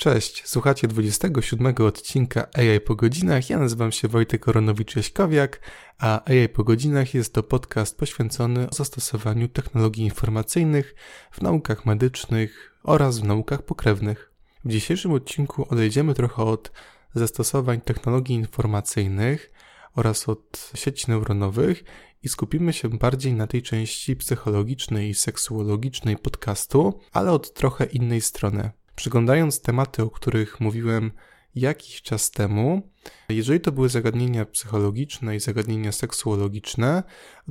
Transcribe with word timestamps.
Cześć, 0.00 0.42
słuchacie 0.48 0.88
27 0.88 1.74
odcinka 1.86 2.46
AI 2.54 2.80
po 2.80 2.94
godzinach. 2.94 3.50
Ja 3.50 3.58
nazywam 3.58 3.92
się 3.92 4.08
Wojtek 4.08 4.46
Koronowicz-Jaśkowiak, 4.46 5.48
a 5.98 6.24
AI 6.24 6.48
po 6.48 6.64
godzinach 6.64 7.14
jest 7.14 7.34
to 7.34 7.42
podcast 7.42 7.98
poświęcony 7.98 8.68
zastosowaniu 8.72 9.48
technologii 9.48 10.04
informacyjnych 10.04 10.94
w 11.32 11.42
naukach 11.42 11.86
medycznych 11.86 12.78
oraz 12.82 13.18
w 13.18 13.24
naukach 13.24 13.62
pokrewnych. 13.62 14.32
W 14.64 14.68
dzisiejszym 14.68 15.12
odcinku 15.12 15.66
odejdziemy 15.70 16.14
trochę 16.14 16.42
od 16.42 16.72
zastosowań 17.14 17.80
technologii 17.80 18.36
informacyjnych 18.36 19.52
oraz 19.94 20.28
od 20.28 20.70
sieci 20.74 21.10
neuronowych 21.10 21.84
i 22.22 22.28
skupimy 22.28 22.72
się 22.72 22.88
bardziej 22.88 23.34
na 23.34 23.46
tej 23.46 23.62
części 23.62 24.16
psychologicznej 24.16 25.10
i 25.10 25.14
seksuologicznej 25.14 26.16
podcastu, 26.16 27.00
ale 27.12 27.32
od 27.32 27.54
trochę 27.54 27.84
innej 27.84 28.20
strony. 28.20 28.70
Przyglądając 29.00 29.60
tematy, 29.60 30.02
o 30.02 30.10
których 30.10 30.60
mówiłem 30.60 31.10
jakiś 31.54 32.02
czas 32.02 32.30
temu, 32.30 32.90
jeżeli 33.28 33.60
to 33.60 33.72
były 33.72 33.88
zagadnienia 33.88 34.44
psychologiczne 34.44 35.36
i 35.36 35.40
zagadnienia 35.40 35.92
seksuologiczne, 35.92 37.02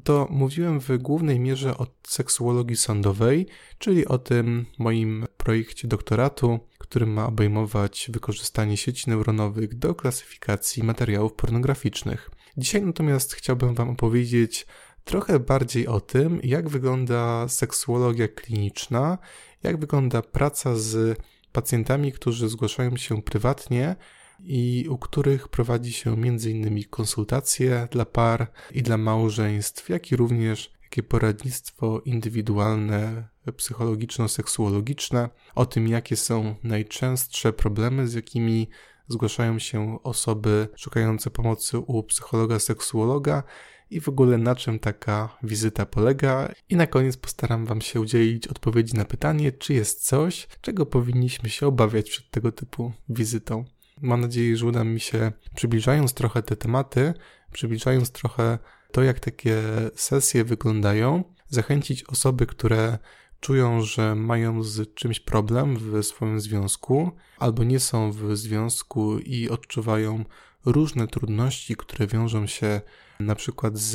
to 0.03 0.27
mówiłem 0.29 0.79
w 0.79 0.97
głównej 0.97 1.39
mierze 1.39 1.77
o 1.77 1.87
seksuologii 2.07 2.77
sądowej, 2.77 3.47
czyli 3.77 4.05
o 4.05 4.17
tym 4.17 4.65
moim 4.79 5.25
projekcie 5.37 5.87
doktoratu, 5.87 6.59
który 6.77 7.05
ma 7.05 7.27
obejmować 7.27 8.09
wykorzystanie 8.13 8.77
sieci 8.77 9.09
neuronowych 9.09 9.77
do 9.77 9.95
klasyfikacji 9.95 10.83
materiałów 10.83 11.33
pornograficznych. 11.33 12.29
Dzisiaj 12.57 12.81
natomiast 12.81 13.33
chciałbym 13.33 13.75
Wam 13.75 13.89
opowiedzieć 13.89 14.67
trochę 15.03 15.39
bardziej 15.39 15.87
o 15.87 16.01
tym, 16.01 16.39
jak 16.43 16.69
wygląda 16.69 17.47
seksuologia 17.47 18.27
kliniczna, 18.27 19.17
jak 19.63 19.79
wygląda 19.79 20.21
praca 20.21 20.75
z 20.75 21.19
pacjentami, 21.51 22.11
którzy 22.11 22.49
zgłaszają 22.49 22.97
się 22.97 23.21
prywatnie 23.21 23.95
i 24.43 24.87
u 24.89 24.97
których 24.97 25.47
prowadzi 25.47 25.93
się 25.93 26.13
m.in. 26.13 26.83
konsultacje 26.89 27.87
dla 27.91 28.05
par 28.05 28.51
i 28.71 28.83
dla 28.83 28.97
małżeństw, 28.97 29.89
jak 29.89 30.11
i 30.11 30.15
również 30.15 30.71
takie 30.83 31.03
poradnictwo 31.03 32.01
indywidualne, 32.05 33.27
psychologiczno-seksuologiczne 33.57 35.29
o 35.55 35.65
tym, 35.65 35.87
jakie 35.87 36.15
są 36.15 36.55
najczęstsze 36.63 37.53
problemy, 37.53 38.07
z 38.07 38.13
jakimi 38.13 38.69
zgłaszają 39.07 39.59
się 39.59 40.03
osoby 40.03 40.67
szukające 40.75 41.29
pomocy 41.29 41.79
u 41.79 42.03
psychologa, 42.03 42.59
seksuologa 42.59 43.43
i 43.89 44.01
w 44.01 44.09
ogóle 44.09 44.37
na 44.37 44.55
czym 44.55 44.79
taka 44.79 45.37
wizyta 45.43 45.85
polega. 45.85 46.51
I 46.69 46.75
na 46.75 46.87
koniec 46.87 47.17
postaram 47.17 47.65
Wam 47.65 47.81
się 47.81 48.01
udzielić 48.01 48.47
odpowiedzi 48.47 48.93
na 48.93 49.05
pytanie, 49.05 49.51
czy 49.51 49.73
jest 49.73 50.05
coś, 50.05 50.47
czego 50.61 50.85
powinniśmy 50.85 51.49
się 51.49 51.67
obawiać 51.67 52.09
przed 52.09 52.31
tego 52.31 52.51
typu 52.51 52.91
wizytą. 53.09 53.65
Mam 54.01 54.21
nadzieję, 54.21 54.57
że 54.57 54.65
uda 54.65 54.83
mi 54.83 54.99
się, 54.99 55.31
przybliżając 55.55 56.13
trochę 56.13 56.43
te 56.43 56.55
tematy, 56.55 57.13
przybliżając 57.51 58.11
trochę 58.11 58.57
to, 58.91 59.03
jak 59.03 59.19
takie 59.19 59.61
sesje 59.95 60.43
wyglądają, 60.43 61.23
zachęcić 61.49 62.03
osoby, 62.03 62.45
które 62.45 62.97
czują, 63.39 63.81
że 63.81 64.15
mają 64.15 64.63
z 64.63 64.93
czymś 64.93 65.19
problem 65.19 65.77
w 65.77 66.03
swoim 66.03 66.39
związku, 66.39 67.11
albo 67.37 67.63
nie 67.63 67.79
są 67.79 68.11
w 68.11 68.37
związku 68.37 69.19
i 69.19 69.49
odczuwają 69.49 70.25
różne 70.65 71.07
trudności, 71.07 71.75
które 71.75 72.07
wiążą 72.07 72.47
się 72.47 72.81
na 73.19 73.35
przykład 73.35 73.77
z, 73.77 73.93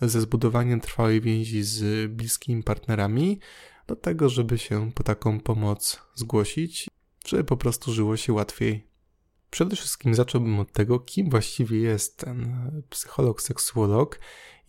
ze 0.00 0.20
zbudowaniem 0.20 0.80
trwałej 0.80 1.20
więzi 1.20 1.62
z 1.62 2.10
bliskimi 2.12 2.62
partnerami, 2.62 3.40
do 3.86 3.96
tego, 3.96 4.28
żeby 4.28 4.58
się 4.58 4.92
po 4.92 5.02
taką 5.02 5.40
pomoc 5.40 6.00
zgłosić, 6.14 6.88
żeby 7.26 7.44
po 7.44 7.56
prostu 7.56 7.92
żyło 7.92 8.16
się 8.16 8.32
łatwiej. 8.32 8.86
Przede 9.50 9.76
wszystkim 9.76 10.14
zacząłbym 10.14 10.60
od 10.60 10.72
tego, 10.72 11.00
kim 11.00 11.30
właściwie 11.30 11.78
jest 11.78 12.18
ten 12.18 12.70
psycholog, 12.90 13.42
seksuolog, 13.42 14.20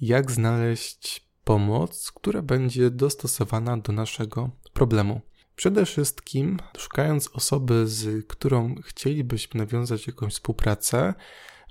jak 0.02 0.32
znaleźć 0.32 1.30
pomoc, 1.44 2.12
która 2.12 2.42
będzie 2.42 2.90
dostosowana 2.90 3.78
do 3.78 3.94
naszego 3.94 4.50
problemu. 4.74 5.22
Przede 5.56 5.86
wszystkim, 5.86 6.60
szukając 6.78 7.28
osoby, 7.28 7.88
z 7.88 8.28
którą 8.28 8.76
chcielibyśmy 8.84 9.58
nawiązać 9.58 10.08
jakąś 10.08 10.34
współpracę, 10.34 11.14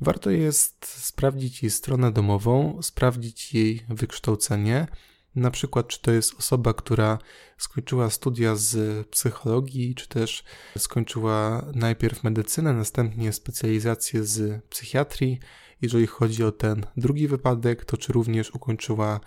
warto 0.01 0.31
jest 0.31 0.87
sprawdzić 0.87 1.63
jej 1.63 1.71
stronę 1.71 2.13
domową, 2.13 2.83
sprawdzić 2.83 3.55
jej 3.55 3.87
wykształcenie. 3.89 4.87
Na 5.35 5.51
przykład, 5.51 5.89
czy 5.89 6.03
to 6.03 6.13
jest 6.13 6.35
osoba, 6.39 6.75
która 6.75 7.19
skończyła 7.59 8.11
studia 8.11 8.57
z 8.57 9.07
psychologii, 9.09 9.95
czy 9.95 10.09
też 10.09 10.45
skończyła 10.79 11.67
najpierw 11.75 12.25
medycynę, 12.25 12.73
następnie 12.73 13.33
specjalizację 13.33 14.25
z 14.25 14.65
psychiatrii. 14.65 15.41
Jeżeli 15.83 16.07
chodzi 16.07 16.45
o 16.45 16.53
ten 16.53 16.87
drugi 16.97 17.29
wypadek, 17.29 17.85
to 17.85 17.97
czy 17.97 18.13
również 18.13 18.51
ukończyła 18.51 19.21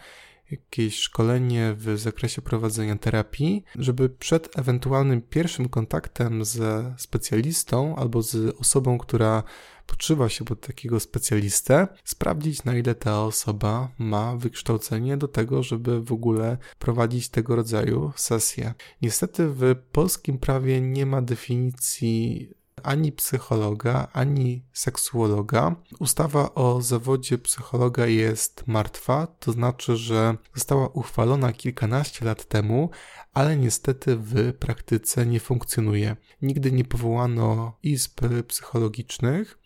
jakieś 0.51 0.99
szkolenie 0.99 1.75
w 1.77 1.99
zakresie 1.99 2.41
prowadzenia 2.41 2.95
terapii, 2.95 3.63
żeby 3.75 4.09
przed 4.09 4.59
ewentualnym 4.59 5.21
pierwszym 5.21 5.69
kontaktem 5.69 6.45
ze 6.45 6.95
specjalistą 6.97 7.95
albo 7.95 8.21
z 8.21 8.55
osobą, 8.59 8.97
która 8.97 9.43
podszywa 9.87 10.29
się 10.29 10.45
pod 10.45 10.61
takiego 10.61 10.99
specjalistę, 10.99 11.87
sprawdzić 12.03 12.63
na 12.63 12.77
ile 12.77 12.95
ta 12.95 13.23
osoba 13.23 13.91
ma 13.97 14.35
wykształcenie 14.35 15.17
do 15.17 15.27
tego, 15.27 15.63
żeby 15.63 16.01
w 16.01 16.11
ogóle 16.11 16.57
prowadzić 16.79 17.29
tego 17.29 17.55
rodzaju 17.55 18.11
sesje. 18.15 18.73
Niestety 19.01 19.47
w 19.47 19.75
polskim 19.91 20.37
prawie 20.37 20.81
nie 20.81 21.05
ma 21.05 21.21
definicji 21.21 22.49
ani 22.83 23.11
psychologa, 23.11 24.07
ani 24.13 24.65
seksuologa. 24.73 25.75
Ustawa 25.99 26.53
o 26.53 26.81
zawodzie 26.81 27.37
psychologa 27.37 28.05
jest 28.05 28.67
martwa, 28.67 29.27
to 29.39 29.51
znaczy, 29.51 29.97
że 29.97 30.37
została 30.55 30.87
uchwalona 30.87 31.53
kilkanaście 31.53 32.25
lat 32.25 32.45
temu, 32.45 32.89
ale 33.33 33.57
niestety 33.57 34.17
w 34.17 34.53
praktyce 34.53 35.25
nie 35.25 35.39
funkcjonuje. 35.39 36.15
Nigdy 36.41 36.71
nie 36.71 36.85
powołano 36.85 37.77
izb 37.83 38.19
psychologicznych, 38.47 39.59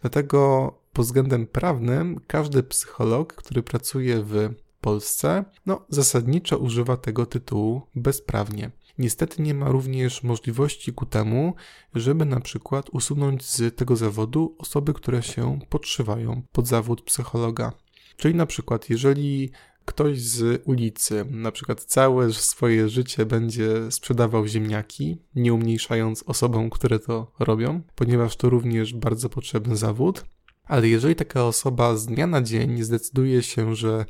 dlatego 0.00 0.72
pod 0.92 1.06
względem 1.06 1.46
prawnym 1.46 2.20
każdy 2.26 2.62
psycholog, 2.62 3.32
który 3.32 3.62
pracuje 3.62 4.22
w 4.22 4.54
Polsce, 4.80 5.44
no 5.66 5.86
zasadniczo 5.88 6.58
używa 6.58 6.96
tego 6.96 7.26
tytułu 7.26 7.82
bezprawnie. 7.94 8.70
Niestety 8.98 9.42
nie 9.42 9.54
ma 9.54 9.68
również 9.68 10.22
możliwości 10.22 10.92
ku 10.92 11.06
temu, 11.06 11.54
żeby 11.94 12.24
na 12.24 12.40
przykład 12.40 12.90
usunąć 12.90 13.44
z 13.44 13.76
tego 13.76 13.96
zawodu 13.96 14.56
osoby, 14.58 14.94
które 14.94 15.22
się 15.22 15.58
podszywają 15.68 16.42
pod 16.52 16.66
zawód 16.66 17.02
psychologa. 17.02 17.72
Czyli 18.16 18.34
na 18.34 18.46
przykład, 18.46 18.90
jeżeli 18.90 19.50
ktoś 19.84 20.20
z 20.20 20.62
ulicy 20.64 21.24
na 21.30 21.52
przykład 21.52 21.84
całe 21.84 22.32
swoje 22.32 22.88
życie 22.88 23.26
będzie 23.26 23.90
sprzedawał 23.90 24.46
ziemniaki, 24.46 25.18
nie 25.34 25.54
umniejszając 25.54 26.22
osobom, 26.22 26.70
które 26.70 26.98
to 26.98 27.32
robią, 27.38 27.82
ponieważ 27.94 28.36
to 28.36 28.50
również 28.50 28.94
bardzo 28.94 29.28
potrzebny 29.28 29.76
zawód, 29.76 30.24
ale 30.64 30.88
jeżeli 30.88 31.14
taka 31.14 31.44
osoba 31.44 31.96
z 31.96 32.06
dnia 32.06 32.26
na 32.26 32.42
dzień 32.42 32.82
zdecyduje 32.82 33.42
się, 33.42 33.74
że 33.74 34.04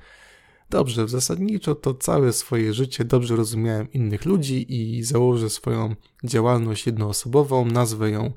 Dobrze, 0.72 1.08
zasadniczo 1.08 1.74
to 1.74 1.94
całe 1.94 2.32
swoje 2.32 2.74
życie 2.74 3.04
dobrze 3.04 3.36
rozumiałem 3.36 3.92
innych 3.92 4.24
ludzi 4.24 4.66
i 4.68 5.02
założę 5.02 5.50
swoją 5.50 5.94
działalność 6.24 6.86
jednoosobową, 6.86 7.64
nazwę 7.64 8.10
ją 8.10 8.32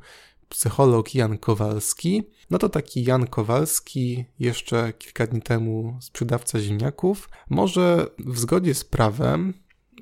psycholog 0.49 1.15
Jan 1.15 1.37
Kowalski. 1.37 2.23
No 2.49 2.57
to 2.57 2.69
taki 2.69 3.03
Jan 3.03 3.27
Kowalski, 3.27 4.25
jeszcze 4.39 4.93
kilka 4.93 5.27
dni 5.27 5.41
temu 5.41 5.97
sprzedawca 6.01 6.59
ziemniaków, 6.59 7.29
może 7.49 8.07
w 8.19 8.39
zgodzie 8.39 8.73
z 8.73 8.83
prawem, 8.83 9.53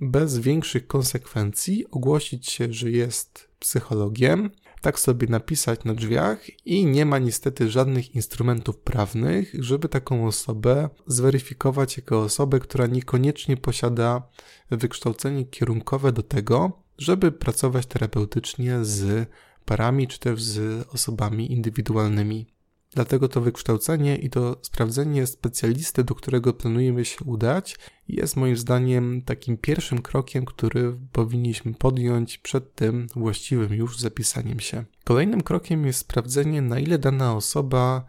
bez 0.01 0.39
większych 0.39 0.87
konsekwencji, 0.87 1.85
ogłosić 1.91 2.49
się, 2.49 2.73
że 2.73 2.91
jest 2.91 3.47
psychologiem, 3.59 4.49
tak 4.83 4.99
sobie 4.99 5.27
napisać 5.27 5.83
na 5.83 5.93
drzwiach 5.93 6.65
i 6.65 6.85
nie 6.85 7.05
ma 7.05 7.19
niestety 7.19 7.69
żadnych 7.69 8.15
instrumentów 8.15 8.77
prawnych, 8.77 9.55
żeby 9.59 9.89
taką 9.89 10.27
osobę 10.27 10.89
zweryfikować 11.07 11.97
jako 11.97 12.21
osobę, 12.21 12.59
która 12.59 12.87
niekoniecznie 12.87 13.57
posiada 13.57 14.27
wykształcenie 14.71 15.45
kierunkowe 15.45 16.11
do 16.11 16.23
tego, 16.23 16.81
żeby 16.97 17.31
pracować 17.31 17.85
terapeutycznie 17.85 18.85
z 18.85 19.29
parami 19.65 20.07
czy 20.07 20.19
też 20.19 20.43
z 20.43 20.87
osobami 20.87 21.51
indywidualnymi. 21.51 22.47
Dlatego 22.95 23.27
to 23.27 23.41
wykształcenie 23.41 24.15
i 24.15 24.29
to 24.29 24.57
sprawdzenie 24.61 25.27
specjalisty, 25.27 26.03
do 26.03 26.15
którego 26.15 26.53
planujemy 26.53 27.05
się 27.05 27.25
udać, 27.25 27.79
jest 28.07 28.35
moim 28.35 28.57
zdaniem 28.57 29.21
takim 29.21 29.57
pierwszym 29.57 30.01
krokiem, 30.01 30.45
który 30.45 30.97
powinniśmy 31.11 31.73
podjąć 31.73 32.37
przed 32.37 32.75
tym 32.75 33.07
właściwym 33.15 33.73
już 33.73 33.99
zapisaniem 33.99 34.59
się. 34.59 34.83
Kolejnym 35.03 35.41
krokiem 35.41 35.85
jest 35.85 35.99
sprawdzenie, 35.99 36.61
na 36.61 36.79
ile 36.79 36.99
dana 36.99 37.35
osoba 37.35 38.05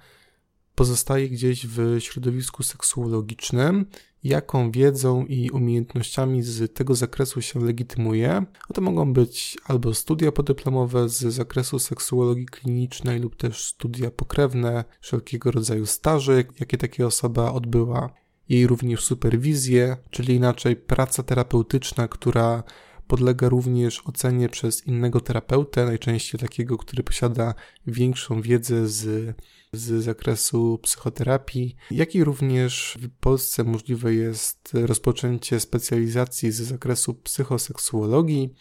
pozostaje 0.74 1.28
gdzieś 1.28 1.66
w 1.66 1.96
środowisku 2.00 2.62
seksuologicznym, 2.62 3.86
jaką 4.24 4.70
wiedzą 4.70 5.26
i 5.26 5.50
umiejętnościami 5.50 6.42
z 6.42 6.74
tego 6.74 6.94
zakresu 6.94 7.42
się 7.42 7.60
legitymuje. 7.60 8.44
To 8.74 8.80
mogą 8.80 9.12
być 9.12 9.58
albo 9.64 9.94
studia 9.94 10.32
podyplomowe 10.32 11.08
z 11.08 11.20
zakresu 11.20 11.78
seksuologii 11.78 12.46
klinicznej 12.46 13.20
lub 13.20 13.36
też 13.36 13.64
studia 13.64 14.10
pokrewne, 14.10 14.84
wszelkiego 15.00 15.50
rodzaju 15.50 15.86
staże, 15.86 16.44
jakie 16.60 16.78
taka 16.78 17.04
osoba 17.04 17.52
odbyła, 17.52 18.10
jej 18.48 18.66
również 18.66 19.04
superwizję, 19.04 19.96
czyli 20.10 20.34
inaczej 20.34 20.76
praca 20.76 21.22
terapeutyczna, 21.22 22.08
która 22.08 22.62
podlega 23.06 23.48
również 23.48 24.02
ocenie 24.06 24.48
przez 24.48 24.86
innego 24.86 25.20
terapeutę, 25.20 25.84
najczęściej 25.84 26.40
takiego, 26.40 26.78
który 26.78 27.02
posiada 27.02 27.54
większą 27.86 28.42
wiedzę 28.42 28.88
z, 28.88 29.36
z 29.72 30.04
zakresu 30.04 30.78
psychoterapii, 30.82 31.76
jak 31.90 32.14
i 32.14 32.24
również 32.24 32.98
w 33.00 33.08
Polsce 33.20 33.64
możliwe 33.64 34.14
jest 34.14 34.70
rozpoczęcie 34.72 35.60
specjalizacji 35.60 36.52
z 36.52 36.56
zakresu 36.56 37.14
psychoseksuologii 37.14 38.54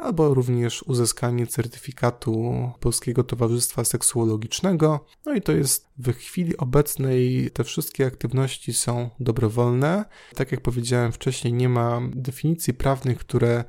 albo 0.00 0.34
również 0.34 0.82
uzyskanie 0.82 1.46
certyfikatu 1.46 2.70
Polskiego 2.80 3.24
Towarzystwa 3.24 3.84
Seksuologicznego. 3.84 5.04
No 5.26 5.34
i 5.34 5.42
to 5.42 5.52
jest 5.52 5.88
w 5.98 6.12
chwili 6.12 6.56
obecnej 6.56 7.50
te 7.50 7.64
wszystkie 7.64 8.06
aktywności 8.06 8.72
są 8.72 9.10
dobrowolne. 9.20 10.04
Tak 10.34 10.52
jak 10.52 10.60
powiedziałem 10.60 11.12
wcześniej, 11.12 11.52
nie 11.52 11.68
ma 11.68 12.00
definicji 12.14 12.74
prawnych, 12.74 13.18
które 13.18 13.64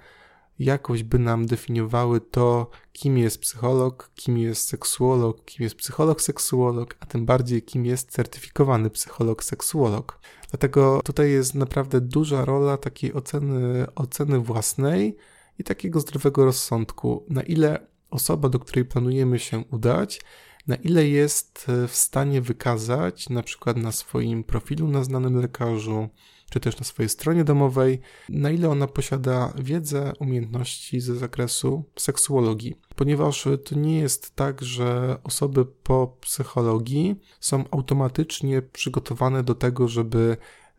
jakoś 0.60 1.04
by 1.04 1.20
nam 1.20 1.46
definiowały 1.46 2.22
to, 2.22 2.70
kim 2.94 3.18
jest 3.18 3.42
psycholog, 3.42 4.12
kim 4.16 4.38
jest 4.38 4.68
seksuolog, 4.68 5.46
kim 5.46 5.64
jest 5.64 5.76
psycholog-seksuolog, 5.76 6.96
a 7.00 7.06
tym 7.06 7.26
bardziej 7.26 7.64
kim 7.64 7.86
jest 7.86 8.12
certyfikowany 8.12 8.90
psycholog-seksuolog. 8.90 10.20
Dlatego 10.50 11.02
tutaj 11.04 11.32
jest 11.32 11.56
naprawdę 11.56 12.02
duża 12.02 12.46
rola 12.46 12.78
takiej 12.78 13.14
oceny, 13.14 13.86
oceny 13.96 14.40
własnej, 14.40 15.18
i 15.62 15.64
takiego 15.64 16.00
zdrowego 16.00 16.46
rozsądku, 16.46 17.26
na 17.30 17.44
ile 17.44 17.88
osoba, 18.10 18.50
do 18.50 18.60
której 18.60 18.86
planujemy 18.86 19.40
się 19.40 19.64
udać, 19.72 20.22
na 20.68 20.76
ile 20.76 21.08
jest 21.08 21.66
e, 21.70 21.88
w 21.88 21.96
stanie 21.96 22.42
wykazać, 22.42 23.30
na 23.30 23.44
przykład 23.44 23.78
na 23.78 23.92
swoim 23.92 24.44
profilu 24.44 24.88
na 24.88 25.04
znanym 25.04 25.42
lekarzu, 25.42 26.10
czy 26.52 26.60
też 26.60 26.80
na 26.80 26.86
swojej 26.86 27.10
stronie 27.10 27.44
domowej, 27.44 28.02
na 28.30 28.52
ile 28.52 28.70
ona 28.70 28.88
posiada 28.88 29.54
wiedzę, 29.58 30.14
umiejętności 30.20 31.00
ze 31.02 31.16
zakresu 31.16 31.84
seksuologii. 31.96 32.76
Ponieważ 32.96 33.48
to 33.66 33.76
nie 33.76 34.00
jest 34.00 34.36
tak, 34.36 34.62
że 34.62 35.18
osoby 35.24 35.66
po 35.66 36.18
psychologii 36.22 37.16
są 37.40 37.64
automatycznie 37.72 38.62
przygotowane 38.62 39.44
do 39.44 39.56
tego, 39.56 39.88
żeby 39.88 40.38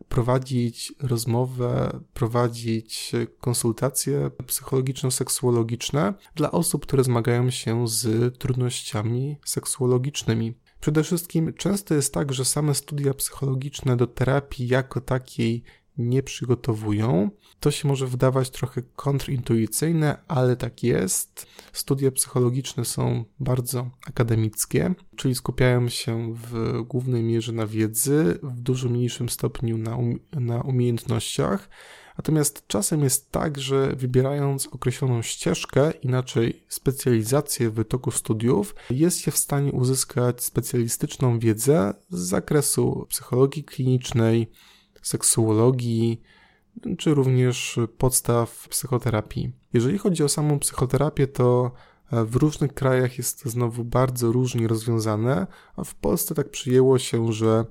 prowadzić 0.09 0.93
rozmowę, 1.01 2.01
prowadzić 2.15 3.13
konsultacje 3.41 4.31
psychologiczno-seksuologiczne 4.47 6.15
dla 6.35 6.51
osób, 6.51 6.87
które 6.87 7.05
zmagają 7.05 7.51
się 7.51 7.89
z 7.89 8.39
trudnościami 8.39 9.37
seksuologicznymi. 9.45 10.55
Przede 10.81 11.03
wszystkim 11.03 11.55
często 11.55 11.95
jest 11.95 12.15
tak, 12.15 12.33
że 12.33 12.45
same 12.45 12.75
studia 12.75 13.15
psychologiczne 13.15 13.97
do 13.97 14.07
terapii 14.07 14.69
jako 14.69 15.01
takiej 15.01 15.63
nie 15.99 16.23
przygotowują. 16.23 17.31
To 17.61 17.71
się 17.71 17.89
może 17.89 18.07
wydawać 18.07 18.51
trochę 18.51 18.83
kontrintuicyjne, 18.97 20.19
ale 20.29 20.57
tak 20.57 20.83
jest. 20.83 21.47
Studia 21.73 22.11
psychologiczne 22.11 22.85
są 22.85 23.25
bardzo 23.41 23.91
akademickie, 24.07 24.95
czyli 25.17 25.35
skupiają 25.35 25.89
się 25.89 26.35
w 26.35 26.83
głównej 26.83 27.23
mierze 27.23 27.53
na 27.53 27.67
wiedzy, 27.67 28.39
w 28.43 28.61
dużo 28.61 28.89
mniejszym 28.89 29.29
stopniu 29.29 29.79
na, 29.79 29.97
um 29.97 30.19
na 30.33 30.61
umiejętnościach. 30.61 31.69
Natomiast 32.19 32.67
czasem 32.67 33.03
jest 33.03 33.31
tak, 33.31 33.59
że 33.59 33.97
wybierając 33.97 34.67
określoną 34.67 35.23
ścieżkę, 35.23 35.91
inaczej 35.91 36.63
specjalizację 36.69 37.71
w 37.71 37.85
toku 37.85 38.11
studiów, 38.11 38.75
jest 38.91 39.21
się 39.21 39.31
w 39.31 39.37
stanie 39.37 39.73
uzyskać 39.73 40.45
specjalistyczną 40.45 41.39
wiedzę 41.39 41.95
z 42.11 42.19
zakresu 42.19 43.07
psychologii 43.09 43.65
klinicznej, 43.65 44.51
seksuologii, 45.03 46.21
czy 46.99 47.15
również 47.15 47.79
podstaw 47.99 48.69
psychoterapii. 48.69 49.53
Jeżeli 49.73 49.99
chodzi 49.99 50.25
o 50.25 50.29
samą 50.29 50.59
psychoterapię, 50.59 51.27
to 51.27 51.73
e, 52.13 52.25
w 52.25 52.37
różnych 52.37 52.75
krajach 52.75 53.19
jest 53.19 53.43
to 53.43 53.51
znowu 53.51 53.85
bardzo 53.85 54.33
różnie 54.33 54.69
rozwiązane, 54.69 55.47
a 55.77 55.85
w 55.85 55.95
Polsce 55.95 56.35
tak 56.35 56.51
przyjęło 56.51 56.99
się, 56.99 57.33
że, 57.33 57.65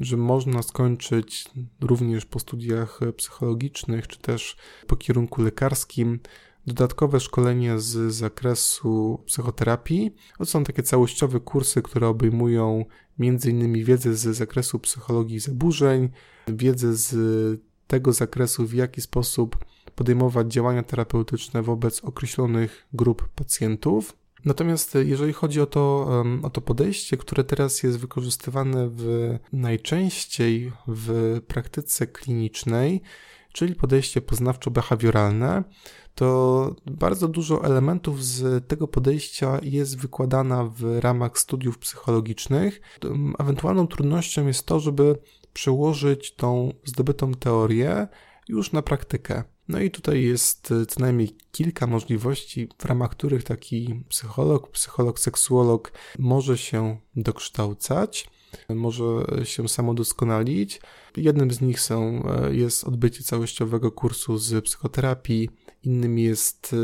że 0.00 0.16
można 0.16 0.62
skończyć 0.62 1.50
również 1.80 2.26
po 2.26 2.38
studiach 2.38 3.00
psychologicznych, 3.16 4.06
czy 4.06 4.18
też 4.18 4.56
po 4.86 4.96
kierunku 4.96 5.42
lekarskim 5.42 6.20
dodatkowe 6.68 7.20
szkolenia 7.20 7.78
z 7.78 8.12
zakresu 8.14 9.22
psychoterapii. 9.26 10.14
To 10.38 10.44
są 10.44 10.64
takie 10.64 10.82
całościowe 10.82 11.40
kursy, 11.40 11.82
które 11.82 12.08
obejmują 12.08 12.84
m.in. 13.20 13.84
wiedzę 13.84 14.14
z 14.14 14.36
zakresu 14.36 14.78
psychologii 14.78 15.40
zaburzeń, 15.40 16.08
wiedzę 16.48 16.94
z 16.94 17.14
tego 17.86 18.12
zakresu, 18.12 18.66
w 18.66 18.74
jaki 18.74 19.00
sposób 19.00 19.64
podejmować 19.94 20.52
działania 20.52 20.82
terapeutyczne 20.82 21.62
wobec 21.62 22.04
określonych 22.04 22.86
grup 22.92 23.28
pacjentów. 23.28 24.16
Natomiast 24.44 24.94
jeżeli 25.04 25.32
chodzi 25.32 25.60
o 25.60 25.66
to, 25.66 26.08
o 26.42 26.50
to 26.50 26.60
podejście, 26.60 27.16
które 27.16 27.44
teraz 27.44 27.82
jest 27.82 27.98
wykorzystywane 27.98 28.88
w, 28.92 29.34
najczęściej 29.52 30.72
w 30.88 31.40
praktyce 31.46 32.06
klinicznej, 32.06 33.02
czyli 33.52 33.74
podejście 33.74 34.20
poznawczo-behawioralne, 34.20 35.62
to 36.18 36.74
bardzo 36.86 37.28
dużo 37.28 37.64
elementów 37.64 38.24
z 38.24 38.66
tego 38.68 38.88
podejścia 38.88 39.60
jest 39.62 39.98
wykładana 39.98 40.64
w 40.64 40.98
ramach 41.00 41.38
studiów 41.38 41.78
psychologicznych. 41.78 42.80
Ewentualną 43.38 43.86
trudnością 43.86 44.46
jest 44.46 44.66
to, 44.66 44.80
żeby 44.80 45.18
przełożyć 45.52 46.34
tą 46.34 46.72
zdobytą 46.84 47.34
teorię 47.34 48.08
już 48.48 48.72
na 48.72 48.82
praktykę. 48.82 49.44
No 49.68 49.80
i 49.80 49.90
tutaj 49.90 50.22
jest 50.22 50.74
co 50.88 51.00
najmniej 51.00 51.36
kilka 51.52 51.86
możliwości, 51.86 52.68
w 52.78 52.84
ramach 52.84 53.10
których 53.10 53.44
taki 53.44 54.04
psycholog, 54.08 54.70
psycholog, 54.70 55.20
seksuolog 55.20 55.92
może 56.18 56.58
się 56.58 56.98
dokształcać, 57.16 58.30
może 58.68 59.04
się 59.44 59.68
samodoskonalić. 59.68 60.80
Jednym 61.16 61.50
z 61.50 61.60
nich 61.60 61.80
są, 61.80 62.22
jest 62.50 62.84
odbycie 62.84 63.24
całościowego 63.24 63.92
kursu 63.92 64.38
z 64.38 64.64
psychoterapii, 64.64 65.48
innym 65.82 66.18
jest 66.18 66.76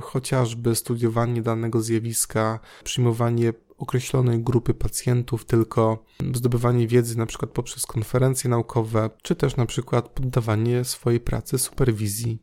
chociażby 0.00 0.74
studiowanie 0.74 1.42
danego 1.42 1.82
zjawiska, 1.82 2.60
przyjmowanie 2.84 3.52
określonej 3.78 4.42
grupy 4.42 4.74
pacjentów, 4.74 5.44
tylko 5.44 6.04
zdobywanie 6.34 6.86
wiedzy 6.88 7.18
na 7.18 7.26
przykład 7.26 7.50
poprzez 7.50 7.86
konferencje 7.86 8.50
naukowe, 8.50 9.10
czy 9.22 9.36
też 9.36 9.56
na 9.56 9.66
przykład 9.66 10.08
poddawanie 10.08 10.84
swojej 10.84 11.20
pracy 11.20 11.58
superwizji. 11.58 12.38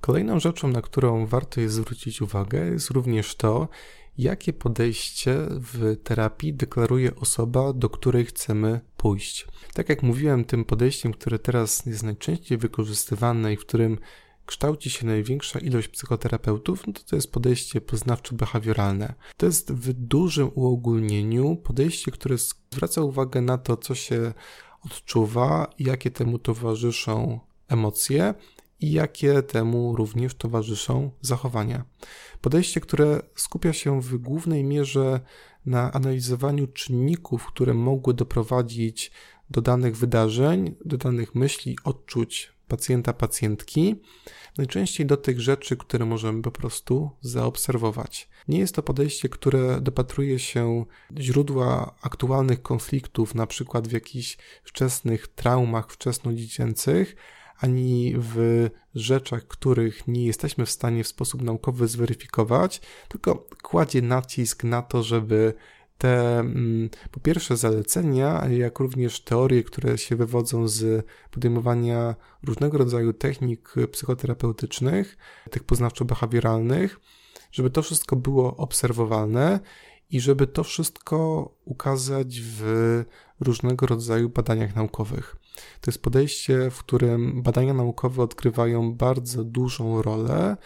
Kolejną 0.00 0.40
rzeczą, 0.40 0.68
na 0.68 0.82
którą 0.82 1.26
warto 1.26 1.60
jest 1.60 1.74
zwrócić 1.74 2.22
uwagę, 2.22 2.66
jest 2.66 2.90
również 2.90 3.34
to, 3.34 3.68
jakie 4.18 4.52
podejście 4.52 5.36
w 5.48 5.96
terapii 6.02 6.54
deklaruje 6.54 7.16
osoba, 7.16 7.72
do 7.72 7.90
której 7.90 8.24
chcemy 8.24 8.80
pójść. 8.96 9.46
Tak 9.74 9.88
jak 9.88 10.02
mówiłem, 10.02 10.44
tym 10.44 10.64
podejściem, 10.64 11.12
które 11.12 11.38
teraz 11.38 11.86
jest 11.86 12.02
najczęściej 12.02 12.58
wykorzystywane 12.58 13.52
i 13.52 13.56
w 13.56 13.60
którym 13.60 13.98
kształci 14.52 14.90
się 14.90 15.06
największa 15.06 15.58
ilość 15.58 15.88
psychoterapeutów, 15.88 16.86
no 16.86 16.92
to 16.92 17.00
to 17.02 17.16
jest 17.16 17.32
podejście 17.32 17.80
poznawczo-behawioralne. 17.80 19.12
To 19.36 19.46
jest 19.46 19.72
w 19.72 19.92
dużym 19.92 20.50
uogólnieniu 20.54 21.56
podejście, 21.56 22.10
które 22.10 22.36
zwraca 22.38 23.00
uwagę 23.00 23.40
na 23.40 23.58
to, 23.58 23.76
co 23.76 23.94
się 23.94 24.32
odczuwa, 24.84 25.70
jakie 25.78 26.10
temu 26.10 26.38
towarzyszą 26.38 27.40
emocje 27.68 28.34
i 28.80 28.92
jakie 28.92 29.42
temu 29.42 29.96
również 29.96 30.34
towarzyszą 30.34 31.10
zachowania. 31.20 31.84
Podejście, 32.40 32.80
które 32.80 33.22
skupia 33.34 33.72
się 33.72 34.00
w 34.00 34.18
głównej 34.18 34.64
mierze 34.64 35.20
na 35.66 35.92
analizowaniu 35.92 36.66
czynników, 36.66 37.46
które 37.46 37.74
mogły 37.74 38.14
doprowadzić 38.14 39.10
do 39.50 39.60
danych 39.60 39.96
wydarzeń, 39.96 40.74
do 40.84 40.96
danych 40.96 41.34
myśli, 41.34 41.76
odczuć 41.84 42.51
pacjenta, 42.72 43.12
pacjentki, 43.12 43.96
najczęściej 44.58 45.06
do 45.06 45.16
tych 45.16 45.40
rzeczy, 45.40 45.76
które 45.76 46.04
możemy 46.04 46.42
po 46.42 46.50
prostu 46.50 47.10
zaobserwować. 47.20 48.28
Nie 48.48 48.58
jest 48.58 48.74
to 48.74 48.82
podejście, 48.82 49.28
które 49.28 49.80
dopatruje 49.80 50.38
się 50.38 50.84
źródła 51.18 51.94
aktualnych 52.02 52.62
konfliktów, 52.62 53.34
na 53.34 53.46
przykład 53.46 53.88
w 53.88 53.92
jakichś 53.92 54.38
wczesnych 54.64 55.28
traumach 55.28 55.90
wczesnodziecięcych, 55.90 57.16
ani 57.58 58.14
w 58.16 58.68
rzeczach, 58.94 59.46
których 59.46 60.08
nie 60.08 60.24
jesteśmy 60.26 60.66
w 60.66 60.70
stanie 60.70 61.04
w 61.04 61.08
sposób 61.08 61.42
naukowy 61.42 61.88
zweryfikować, 61.88 62.80
tylko 63.08 63.46
kładzie 63.62 64.02
nacisk 64.02 64.64
na 64.64 64.82
to, 64.82 65.02
żeby 65.02 65.54
te 66.02 66.38
mm, 66.38 66.90
po 67.10 67.20
pierwsze 67.20 67.56
zalecenia, 67.56 68.48
jak 68.48 68.78
również 68.78 69.20
teorie, 69.20 69.62
które 69.64 69.98
się 69.98 70.16
wywodzą 70.16 70.68
z 70.68 71.06
podejmowania 71.30 72.14
różnego 72.42 72.78
rodzaju 72.78 73.12
technik 73.12 73.74
psychoterapeutycznych, 73.92 75.16
tych 75.50 75.64
poznawczo-behawioralnych, 75.64 76.88
żeby 77.52 77.70
to 77.70 77.82
wszystko 77.82 78.16
było 78.16 78.56
obserwowalne 78.56 79.60
i 80.10 80.20
żeby 80.20 80.46
to 80.46 80.64
wszystko 80.64 81.50
ukazać 81.64 82.40
w 82.40 82.64
różnego 83.40 83.86
rodzaju 83.86 84.28
badaniach 84.28 84.76
naukowych. 84.76 85.36
To 85.80 85.90
jest 85.90 86.02
podejście, 86.02 86.70
w 86.70 86.78
którym 86.78 87.42
badania 87.42 87.74
naukowe 87.74 88.22
odgrywają 88.22 88.94
bardzo 88.94 89.44
dużą 89.44 90.02
rolę 90.02 90.56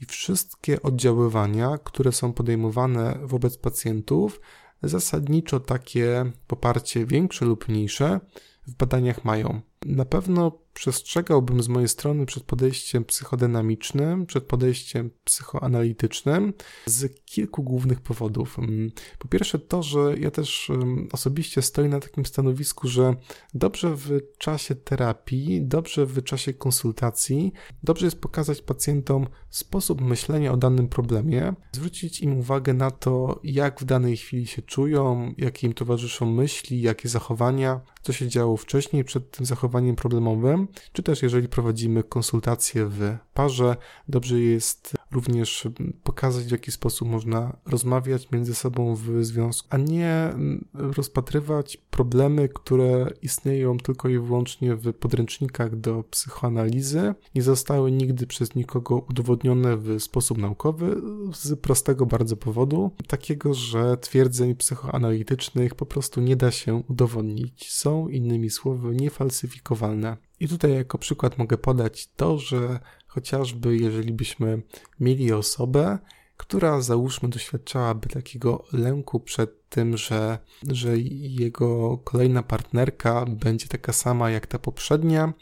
i 0.00 0.06
wszystkie 0.06 0.82
oddziaływania, 0.82 1.78
które 1.84 2.12
są 2.12 2.32
podejmowane 2.32 3.18
wobec 3.22 3.58
pacjentów, 3.58 4.40
zasadniczo 4.88 5.60
takie 5.60 6.32
poparcie 6.46 7.06
większe 7.06 7.44
lub 7.44 7.68
mniejsze 7.68 8.20
w 8.66 8.74
badaniach 8.74 9.24
mają. 9.24 9.60
Na 9.86 10.04
pewno 10.04 10.65
przestrzegałbym 10.76 11.62
z 11.62 11.68
mojej 11.68 11.88
strony 11.88 12.26
przed 12.26 12.42
podejściem 12.42 13.04
psychodynamicznym, 13.04 14.26
przed 14.26 14.44
podejściem 14.44 15.10
psychoanalitycznym 15.24 16.52
z 16.86 17.24
kilku 17.24 17.62
głównych 17.62 18.00
powodów. 18.00 18.58
Mm, 18.58 18.90
po 19.18 19.28
pierwsze 19.28 19.58
to, 19.58 19.82
że 19.82 20.18
ja 20.18 20.30
też 20.30 20.70
osobiście 21.12 21.62
stoję 21.62 21.88
na 21.88 22.00
takim 22.00 22.26
stanowisku, 22.26 22.88
że 22.88 23.14
dobrze 23.54 23.96
w 23.96 24.20
czasie 24.38 24.74
terapii, 24.74 25.62
dobrze 25.62 26.06
w 26.06 26.22
czasie 26.22 26.54
konsultacji, 26.54 27.52
dobrze 27.82 28.06
jest 28.06 28.20
pokazać 28.20 28.62
pacjentom 28.62 29.26
sposób 29.50 30.00
myślenia 30.00 30.52
o 30.52 30.56
danym 30.56 30.88
problemie, 30.88 31.54
zwrócić 31.72 32.20
im 32.20 32.38
uwagę 32.38 32.74
na 32.74 32.90
to, 32.90 33.40
jak 33.44 33.80
w 33.80 33.84
danej 33.84 34.16
chwili 34.16 34.46
się 34.46 34.62
czują, 34.62 35.34
jakie 35.38 35.66
im 35.66 35.72
towarzyszą 35.72 36.26
myśli, 36.26 36.80
jakie 36.80 37.08
zachowania, 37.08 37.80
co 38.02 38.12
się 38.12 38.28
działo 38.28 38.56
wcześniej 38.56 39.04
przed 39.04 39.30
tym 39.30 39.46
zachowaniem 39.46 39.96
problemowym, 39.96 40.65
czy 40.92 41.02
też 41.02 41.22
jeżeli 41.22 41.48
prowadzimy 41.48 42.02
konsultacje 42.02 42.86
w 42.86 43.16
parze, 43.34 43.76
dobrze 44.08 44.40
jest 44.40 44.94
również 45.12 45.68
pokazać, 46.02 46.44
w 46.44 46.50
jaki 46.50 46.72
sposób 46.72 47.08
można 47.08 47.56
rozmawiać 47.66 48.30
między 48.30 48.54
sobą 48.54 48.94
w 48.94 49.24
związku, 49.24 49.68
a 49.70 49.76
nie 49.76 50.10
mm, 50.10 50.64
rozpatrywać 50.74 51.76
problemy, 51.76 52.48
które 52.48 53.10
istnieją 53.22 53.78
tylko 53.78 54.08
i 54.08 54.18
wyłącznie 54.18 54.76
w 54.76 54.92
podręcznikach 54.92 55.76
do 55.76 56.04
psychoanalizy, 56.10 57.14
nie 57.34 57.42
zostały 57.42 57.92
nigdy 57.92 58.26
przez 58.26 58.54
nikogo 58.54 58.98
udowodnione 59.10 59.76
w 59.76 60.00
sposób 60.02 60.38
naukowy 60.38 60.96
z 61.34 61.60
prostego 61.60 62.06
bardzo 62.06 62.36
powodu, 62.36 62.90
takiego, 63.06 63.54
że 63.54 63.96
twierdzeń 63.96 64.54
psychoanalitycznych 64.54 65.74
po 65.74 65.86
prostu 65.86 66.20
nie 66.20 66.36
da 66.36 66.50
się 66.50 66.82
udowodnić. 66.88 67.72
Są 67.72 68.08
innymi 68.08 68.50
słowy 68.50 68.94
niefalsyfikowalne. 68.94 70.16
I 70.40 70.48
tutaj 70.48 70.74
jako 70.74 70.98
przykład 70.98 71.38
mogę 71.38 71.58
podać 71.58 72.08
to, 72.16 72.38
że 72.38 72.80
chociażby 73.06 73.76
jeżeli 73.76 74.12
byśmy 74.12 74.62
mieli 75.00 75.32
osobę, 75.32 75.98
która 76.36 76.80
załóżmy 76.80 77.28
doświadczałaby 77.28 78.08
takiego 78.08 78.64
lęku 78.72 79.20
przed 79.20 79.68
tym, 79.68 79.96
że, 79.96 80.38
że 80.68 80.98
jego 80.98 81.98
kolejna 81.98 82.42
partnerka 82.42 83.24
będzie 83.28 83.68
taka 83.68 83.92
sama 83.92 84.30
jak 84.30 84.46
ta 84.46 84.58
poprzednia, 84.58 85.32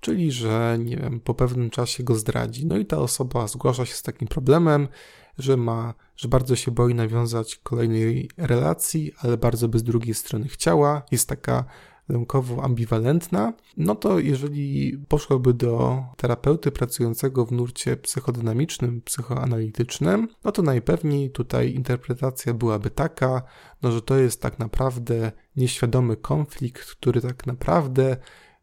czyli 0.00 0.32
że 0.32 0.78
nie 0.80 0.96
wiem, 0.96 1.20
po 1.20 1.34
pewnym 1.34 1.70
czasie 1.70 2.04
go 2.04 2.14
zdradzi. 2.14 2.66
No 2.66 2.76
i 2.76 2.86
ta 2.86 2.98
osoba 2.98 3.46
zgłasza 3.46 3.86
się 3.86 3.94
z 3.94 4.02
takim 4.02 4.28
problemem, 4.28 4.88
że 5.38 5.56
ma, 5.56 5.94
że 6.16 6.28
bardzo 6.28 6.56
się 6.56 6.70
boi 6.70 6.94
nawiązać 6.94 7.56
kolejnej 7.56 8.30
relacji, 8.36 9.12
ale 9.18 9.36
bardzo 9.36 9.68
by 9.68 9.78
z 9.78 9.82
drugiej 9.82 10.14
strony 10.14 10.48
chciała. 10.48 11.02
Jest 11.10 11.28
taka 11.28 11.64
lękowo 12.08 12.64
ambiwalentna, 12.64 13.52
no 13.76 13.94
to 13.94 14.18
jeżeli 14.18 14.98
poszłoby 15.08 15.54
do 15.54 16.04
terapeuty 16.16 16.70
pracującego 16.70 17.46
w 17.46 17.52
nurcie 17.52 17.96
psychodynamicznym, 17.96 19.02
psychoanalitycznym, 19.02 20.28
no 20.44 20.52
to 20.52 20.62
najpewniej 20.62 21.30
tutaj 21.30 21.74
interpretacja 21.74 22.54
byłaby 22.54 22.90
taka, 22.90 23.42
no 23.82 23.92
że 23.92 24.02
to 24.02 24.16
jest 24.16 24.42
tak 24.42 24.58
naprawdę 24.58 25.32
nieświadomy 25.56 26.16
konflikt, 26.16 26.84
który 26.84 27.20
tak 27.20 27.46
naprawdę 27.46 28.16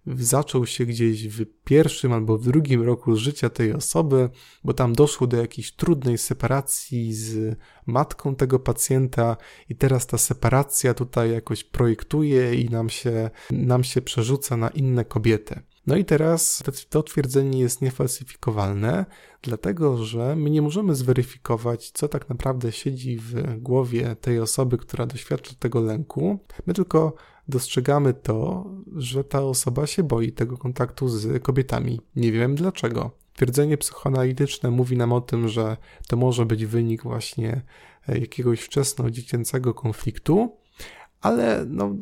zaczął 0.08 0.66
się 0.66 0.86
gdzieś 0.86 1.28
w 1.28 1.46
pierwszym 1.64 2.14
albo 2.14 2.38
w 2.38 2.44
drugim 2.44 2.82
roku 2.82 3.16
życia 3.16 3.50
tej 3.50 3.74
osoby, 3.74 4.30
bo 4.64 4.74
tam 4.74 4.94
doszło 4.94 5.28
do 5.28 5.38
jakiejś 5.38 5.72
trudnej 5.72 6.18
separacji 6.18 7.14
z 7.14 7.58
matką 7.86 8.36
tego 8.36 8.60
pacjenta 8.60 9.38
i 9.70 9.76
teraz 9.76 10.08
ta 10.08 10.18
separacja 10.18 10.94
tutaj 10.94 11.32
jakoś 11.32 11.64
projektuje 11.64 12.56
i 12.56 12.70
nam 12.70 12.90
się, 12.90 13.30
nam 13.52 13.84
się 13.84 14.02
przerzuca 14.02 14.58
na 14.58 14.70
inne 14.70 15.06
kobiety. 15.06 15.62
No 15.88 15.96
i 15.96 16.06
teraz 16.06 16.64
to 16.90 17.04
twierdzenie 17.04 17.60
jest 17.60 17.82
niefalsyfikowalne, 17.82 19.06
dlatego 19.42 20.06
że 20.06 20.36
my 20.36 20.50
nie 20.50 20.62
możemy 20.62 20.96
zweryfikować, 20.96 21.92
co 21.92 22.08
tak 22.08 22.30
naprawdę 22.30 22.72
siedzi 22.72 23.18
w 23.18 23.60
głowie 23.60 24.16
tej 24.22 24.40
osoby, 24.40 24.78
która 24.78 25.06
doświadcza 25.06 25.54
tego 25.60 25.82
lęku. 25.82 26.40
My 26.66 26.74
tylko 26.74 27.14
dostrzegamy 27.52 28.14
to, 28.14 28.66
że 28.96 29.24
ta 29.24 29.42
osoba 29.42 29.88
się 29.88 30.04
boi 30.04 30.32
tego 30.32 30.58
kontaktu 30.58 31.10
z 31.10 31.44
kobietami. 31.44 32.02
Nie 32.16 32.32
wiem 32.32 32.56
dlaczego. 32.56 33.12
Twierdzenie 33.34 33.78
psychoanalityczne 33.78 34.72
mówi 34.72 34.98
nam 34.98 35.14
o 35.14 35.22
tym, 35.22 35.48
że 35.48 35.78
to 36.08 36.18
może 36.18 36.46
być 36.46 36.66
wynik 36.66 37.04
właśnie 37.04 37.62
e, 38.08 38.20
jakiegoś 38.20 38.60
wczesno-dziecięcego 38.62 39.74
konfliktu, 39.74 40.58
ale 41.22 41.66
no, 41.68 41.96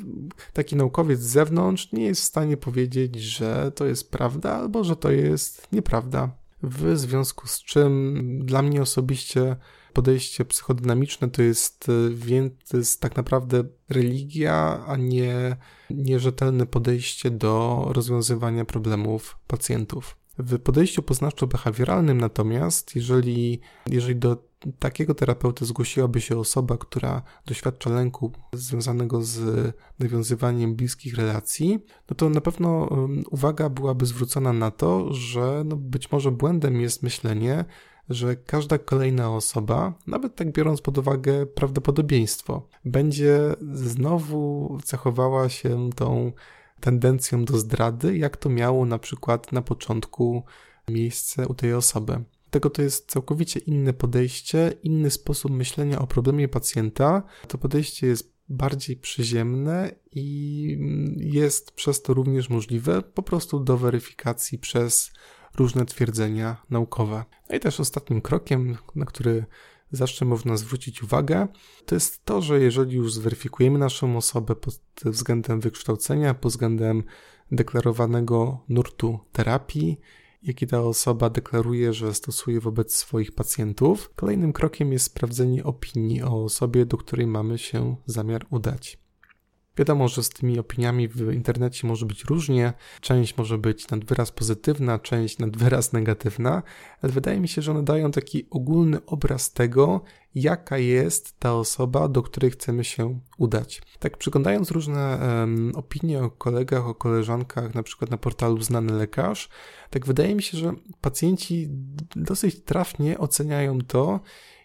taki 0.53 0.75
naukowiec 0.75 1.20
z 1.20 1.29
zewnątrz 1.29 1.91
nie 1.91 2.06
jest 2.06 2.22
w 2.22 2.25
stanie 2.25 2.58
powiedzieć, 2.58 3.15
że 3.15 3.72
to 3.75 3.86
jest 3.86 4.12
prawda 4.12 4.56
albo 4.56 4.84
że 4.84 4.96
to 4.96 5.12
jest 5.12 5.68
nieprawda. 5.72 6.32
W 6.63 6.98
związku 6.98 7.48
z 7.48 7.63
czym 7.63 8.15
dla 8.46 8.62
mnie 8.62 8.82
osobiście 8.82 9.56
podejście 9.93 10.46
psychodynamiczne 10.46 11.29
to 11.29 11.41
jest, 11.41 11.88
e, 11.89 12.50
to 12.69 12.77
jest 12.77 13.01
tak 13.01 13.15
naprawdę 13.17 13.63
religia, 13.89 14.86
a 14.88 14.98
nie 14.98 15.58
nierzetelne 15.89 16.65
podejście 16.65 17.31
do 17.31 17.86
rozwiązywania 17.93 18.65
problemów 18.65 19.38
pacjentów. 19.48 20.19
W 20.39 20.60
podejściu 20.60 21.01
poznawczo-behawioralnym 21.01 22.13
natomiast, 22.13 22.96
jeżeli, 22.96 23.60
jeżeli 23.88 24.15
do 24.15 24.50
takiego 24.79 25.15
terapeuty 25.15 25.65
zgłosiłaby 25.65 26.22
się 26.22 26.38
osoba, 26.38 26.77
która 26.77 27.22
doświadcza 27.46 27.89
lęku 27.89 28.31
związanego 28.53 29.22
z 29.22 29.39
nawiązywaniem 30.00 30.75
bliskich 30.75 31.15
relacji, 31.17 31.79
no 32.10 32.15
to 32.15 32.29
na 32.29 32.41
pewno 32.41 32.89
uwaga 33.31 33.69
byłaby 33.69 34.05
zwrócona 34.05 34.53
na 34.53 34.72
to, 34.72 35.13
że 35.13 35.63
no 35.65 35.75
być 35.75 36.12
może 36.12 36.31
błędem 36.31 36.81
jest 36.81 37.03
myślenie, 37.03 37.65
że 38.10 38.36
każda 38.36 38.78
kolejna 38.78 39.36
osoba, 39.36 39.94
nawet 40.08 40.36
tak 40.36 40.51
biorąc 40.51 40.82
pod 40.82 40.98
uwagę 40.98 41.46
prawdopodobieństwo, 41.46 42.68
będzie 42.86 43.39
znowu 43.74 44.78
cechowała 44.84 45.50
się 45.50 45.89
tą 45.96 46.32
tendencją 46.80 47.46
do 47.46 47.58
zdrady, 47.58 48.18
jak 48.18 48.38
to 48.38 48.50
miało 48.50 48.86
na 48.86 49.00
przykład 49.00 49.51
na 49.51 49.62
początku 49.62 50.44
miejsce 50.89 51.48
u 51.48 51.54
tej 51.54 51.74
osoby. 51.74 52.24
Tego 52.50 52.70
to 52.70 52.82
jest 52.82 53.12
całkowicie 53.12 53.60
inne 53.60 53.94
podejście, 53.94 54.74
inny 54.84 55.12
sposób 55.12 55.51
myślenia 55.51 56.00
o 56.00 56.08
problemie 56.08 56.48
pacjenta. 56.48 57.24
To 57.48 57.58
podejście 57.58 58.08
jest 58.08 58.34
bardziej 58.50 58.96
przyziemne 58.96 59.92
i 60.12 60.78
jest 61.18 61.72
przez 61.72 62.01
to 62.01 62.13
również 62.13 62.50
możliwe 62.50 63.01
po 63.01 63.24
prostu 63.24 63.60
do 63.60 63.78
weryfikacji 63.78 64.60
przez 64.60 65.12
różne 65.60 65.86
twierdzenia 65.86 66.58
naukowe. 66.70 67.24
No 67.50 67.56
i 67.56 67.60
też 67.60 67.80
ostatnim 67.80 68.22
krokiem, 68.22 68.78
na 68.96 69.06
który 69.06 69.46
zawsze 69.92 70.25
można 70.25 70.58
zwrócić 70.58 71.04
uwagę, 71.04 71.48
to 71.86 71.96
jest 71.96 72.25
to, 72.25 72.42
że 72.42 72.60
jeżeli 72.60 72.96
już 72.96 73.13
zweryfikujemy 73.13 73.80
naszą 73.80 74.18
osobę 74.18 74.56
pod 74.56 74.80
względem 75.06 75.60
wykształcenia, 75.60 76.34
pod 76.34 76.51
względem 76.51 77.04
deklarowanego 77.51 78.63
nurtu 78.70 79.20
terapii, 79.32 80.00
jaki 80.44 80.68
ta 80.68 80.82
osoba 80.82 81.30
deklaruje, 81.30 81.94
że 81.94 82.13
stosuje 82.13 82.60
wobec 82.60 82.96
swoich 82.96 83.32
pacjentów, 83.32 84.12
kolejnym 84.16 84.54
krokiem 84.54 84.94
jest 84.94 85.06
sprawdzenie 85.06 85.63
opinii 85.63 86.24
o 86.24 86.44
osobie, 86.44 86.86
do 86.86 86.98
której 86.98 87.28
mamy 87.28 87.58
się 87.58 87.96
zamiar 88.06 88.46
udać. 88.50 89.09
Wiadomo, 89.78 90.08
że 90.08 90.24
z 90.24 90.30
tymi 90.30 90.60
opiniami 90.60 91.08
w 91.08 91.34
internecie 91.34 91.88
może 91.88 92.06
być 92.06 92.24
różnie. 92.24 92.74
Część 93.02 93.38
może 93.38 93.58
być 93.58 93.90
nad 93.90 94.06
wyraz 94.06 94.32
pozytywna, 94.32 95.00
część 95.00 95.38
nad 95.38 95.58
wyraz 95.58 95.94
negatywna, 95.94 96.64
ale 97.02 97.14
wydaje 97.14 97.40
mi 97.40 97.48
się, 97.48 97.62
że 97.62 97.72
one 97.72 97.84
dają 97.84 98.12
taki 98.12 98.48
ogólny 98.50 99.06
obraz 99.06 99.52
tego, 99.52 100.02
jaka 100.36 100.78
jest 100.78 101.40
ta 101.40 101.56
osoba, 101.56 102.08
do 102.08 102.24
której 102.24 102.52
chcemy 102.52 102.84
się 102.84 103.20
udać. 103.38 103.82
Tak, 104.00 104.18
przyglądając 104.18 104.72
różne 104.72 105.20
um, 105.22 105.72
opinie 105.76 106.24
o 106.24 106.30
kolegach, 106.30 106.88
o 106.88 106.96
koleżankach, 106.96 107.76
na 107.76 107.84
przykład 107.84 108.12
na 108.12 108.18
portalu 108.18 108.62
Znany 108.62 108.94
Lekarz, 108.94 109.50
tak 109.90 110.06
wydaje 110.06 110.36
mi 110.36 110.44
się, 110.44 110.58
że 110.58 110.74
pacjenci 111.02 111.68
dosyć 112.16 112.64
trafnie 112.64 113.18
oceniają 113.18 113.82
to, 113.82 114.20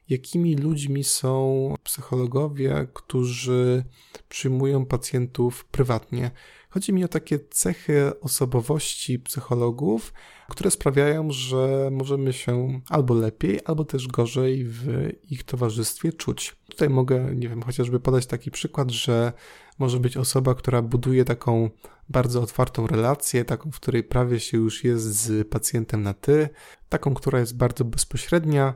jakimi 0.08 0.56
ludźmi 0.56 1.04
są 1.04 1.74
psychologowie, 1.82 2.86
którzy 2.94 3.84
przyjmują 4.28 4.86
pacjentów 4.86 5.64
prywatnie. 5.64 6.30
Chodzi 6.70 6.92
mi 6.92 7.04
o 7.04 7.08
takie 7.08 7.38
cechy 7.50 8.20
osobowości 8.20 9.18
psychologów, 9.18 10.12
które 10.48 10.70
sprawiają, 10.70 11.30
że 11.30 11.88
możemy 11.92 12.32
się 12.32 12.80
albo 12.88 13.14
lepiej, 13.14 13.60
albo 13.64 13.84
też 13.84 14.08
gorzej 14.08 14.64
w 14.64 15.08
ich 15.30 15.44
towarzystwie 15.44 16.12
czuć. 16.12 16.56
Tutaj 16.68 16.90
mogę, 16.90 17.34
nie 17.34 17.48
wiem, 17.48 17.62
chociażby 17.62 18.00
podać 18.00 18.26
taki 18.26 18.50
przykład, 18.50 18.90
że 18.90 19.32
może 19.78 20.00
być 20.00 20.16
osoba, 20.16 20.54
która 20.54 20.82
buduje 20.82 21.24
taką 21.24 21.70
bardzo 22.08 22.42
otwartą 22.42 22.86
relację, 22.86 23.44
taką, 23.44 23.70
w 23.70 23.80
której 23.80 24.04
prawie 24.04 24.40
się 24.40 24.56
już 24.56 24.84
jest 24.84 25.04
z 25.04 25.48
pacjentem 25.48 26.02
na 26.02 26.14
ty, 26.14 26.48
taką, 26.88 27.14
która 27.14 27.40
jest 27.40 27.56
bardzo 27.56 27.84
bezpośrednia, 27.84 28.74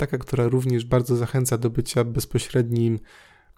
taka, 0.00 0.18
która 0.18 0.48
również 0.48 0.84
bardzo 0.84 1.16
zachęca 1.16 1.58
do 1.58 1.70
bycia 1.70 2.04
bezpośrednim 2.04 2.98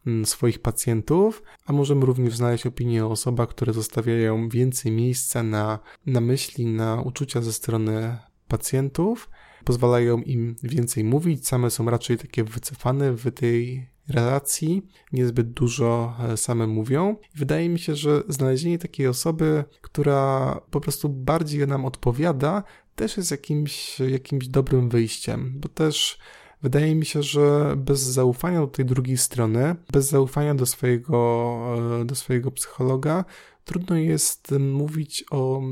mm, 0.07 0.27
swoich 0.27 0.59
pacjentów, 0.59 1.43
a 1.67 1.73
możemy 1.73 2.07
również 2.07 2.37
znaleźć 2.37 2.67
opinię 2.67 3.07
o 3.07 3.11
osobach, 3.11 3.49
które 3.49 3.73
zostawiają 3.73 4.49
więcej 4.49 4.93
miejsca 4.93 5.43
na, 5.43 5.79
na 6.07 6.21
myśli, 6.21 6.67
na 6.67 7.03
uczucia 7.03 7.41
ze 7.41 7.53
strony 7.53 8.19
pacjentów, 8.49 9.31
pozwalają 9.65 10.19
im 10.19 10.57
więcej 10.63 11.05
mówić, 11.05 11.49
same 11.49 11.71
są 11.71 11.91
raczej 11.91 12.19
takie 12.19 12.45
wycofane 12.45 13.13
w 13.13 13.31
tej 13.31 13.93
relacji, 14.09 14.83
niezbyt 15.13 15.53
dużo 15.53 16.17
e, 16.29 16.37
same 16.37 16.67
mówią. 16.67 17.17
Wydaje 17.35 17.69
mi 17.69 17.79
się, 17.79 17.95
że 17.95 18.23
znalezienie 18.29 18.79
takiej 18.79 19.07
osoby, 19.07 19.65
która 19.81 20.61
po 20.71 20.81
prostu 20.81 21.09
bardziej 21.09 21.67
nam 21.67 21.85
odpowiada, 21.85 22.63
też 22.97 23.17
jest 23.17 23.31
jakimś, 23.31 24.01
jakimś 24.01 24.49
dobrym 24.49 24.89
wyjściem, 24.89 25.53
bo 25.57 25.69
też 25.69 26.19
wydaje 26.63 26.95
mi 26.95 27.07
się, 27.07 27.23
że 27.23 27.75
bez 27.77 28.01
zaufania 28.01 28.61
do 28.61 28.67
tej 28.67 28.85
drugiej 28.85 29.19
strony, 29.19 29.77
bez 29.93 30.09
zaufania 30.09 30.55
do 30.55 30.67
swojego, 30.67 31.59
e, 32.01 32.05
do 32.05 32.15
swojego 32.15 32.51
psychologa, 32.51 33.25
trudno 33.65 33.97
jest 33.97 34.55
mówić 34.61 35.25
o, 35.31 35.63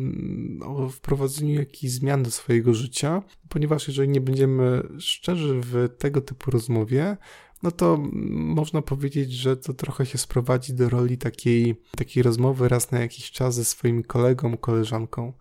o 0.64 0.88
wprowadzeniu 0.88 1.54
jakichś 1.54 1.92
zmian 1.92 2.22
do 2.22 2.30
swojego 2.30 2.74
życia, 2.74 3.22
ponieważ 3.48 3.88
jeżeli 3.88 4.08
nie 4.08 4.20
będziemy 4.20 4.82
szczerzy 4.98 5.60
w 5.60 5.88
tego 5.98 6.20
typu 6.20 6.50
rozmowie, 6.50 7.16
no 7.62 7.70
to 7.70 7.98
można 8.30 8.82
powiedzieć, 8.82 9.32
że 9.32 9.56
to 9.56 9.74
trochę 9.74 10.06
się 10.06 10.18
sprowadzi 10.18 10.74
do 10.74 10.88
roli 10.88 11.18
takiej, 11.18 11.76
takiej 11.96 12.22
rozmowy 12.22 12.68
raz 12.68 12.90
na 12.90 13.00
jakiś 13.00 13.30
czas 13.30 13.54
ze 13.54 13.64
swoim 13.64 14.02
kolegą, 14.02 14.56
koleżanką. 14.56 15.32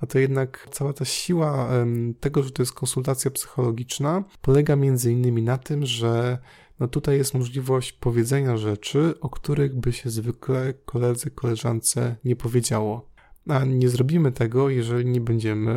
A 0.00 0.06
to 0.06 0.18
jednak 0.18 0.68
cała 0.70 0.92
ta 0.92 1.04
siła 1.04 1.68
tego, 2.20 2.42
że 2.42 2.50
to 2.50 2.62
jest 2.62 2.72
konsultacja 2.72 3.30
psychologiczna, 3.30 4.24
polega 4.42 4.76
między 4.76 5.12
innymi 5.12 5.42
na 5.42 5.58
tym, 5.58 5.86
że 5.86 6.38
no 6.80 6.88
tutaj 6.88 7.16
jest 7.16 7.34
możliwość 7.34 7.92
powiedzenia 7.92 8.56
rzeczy, 8.56 9.14
o 9.20 9.30
których 9.30 9.74
by 9.74 9.92
się 9.92 10.10
zwykle 10.10 10.74
koledze, 10.84 11.30
koleżance 11.30 12.16
nie 12.24 12.36
powiedziało. 12.36 13.10
A 13.48 13.64
nie 13.64 13.88
zrobimy 13.88 14.32
tego, 14.32 14.68
jeżeli 14.68 15.10
nie 15.10 15.20
będziemy, 15.20 15.74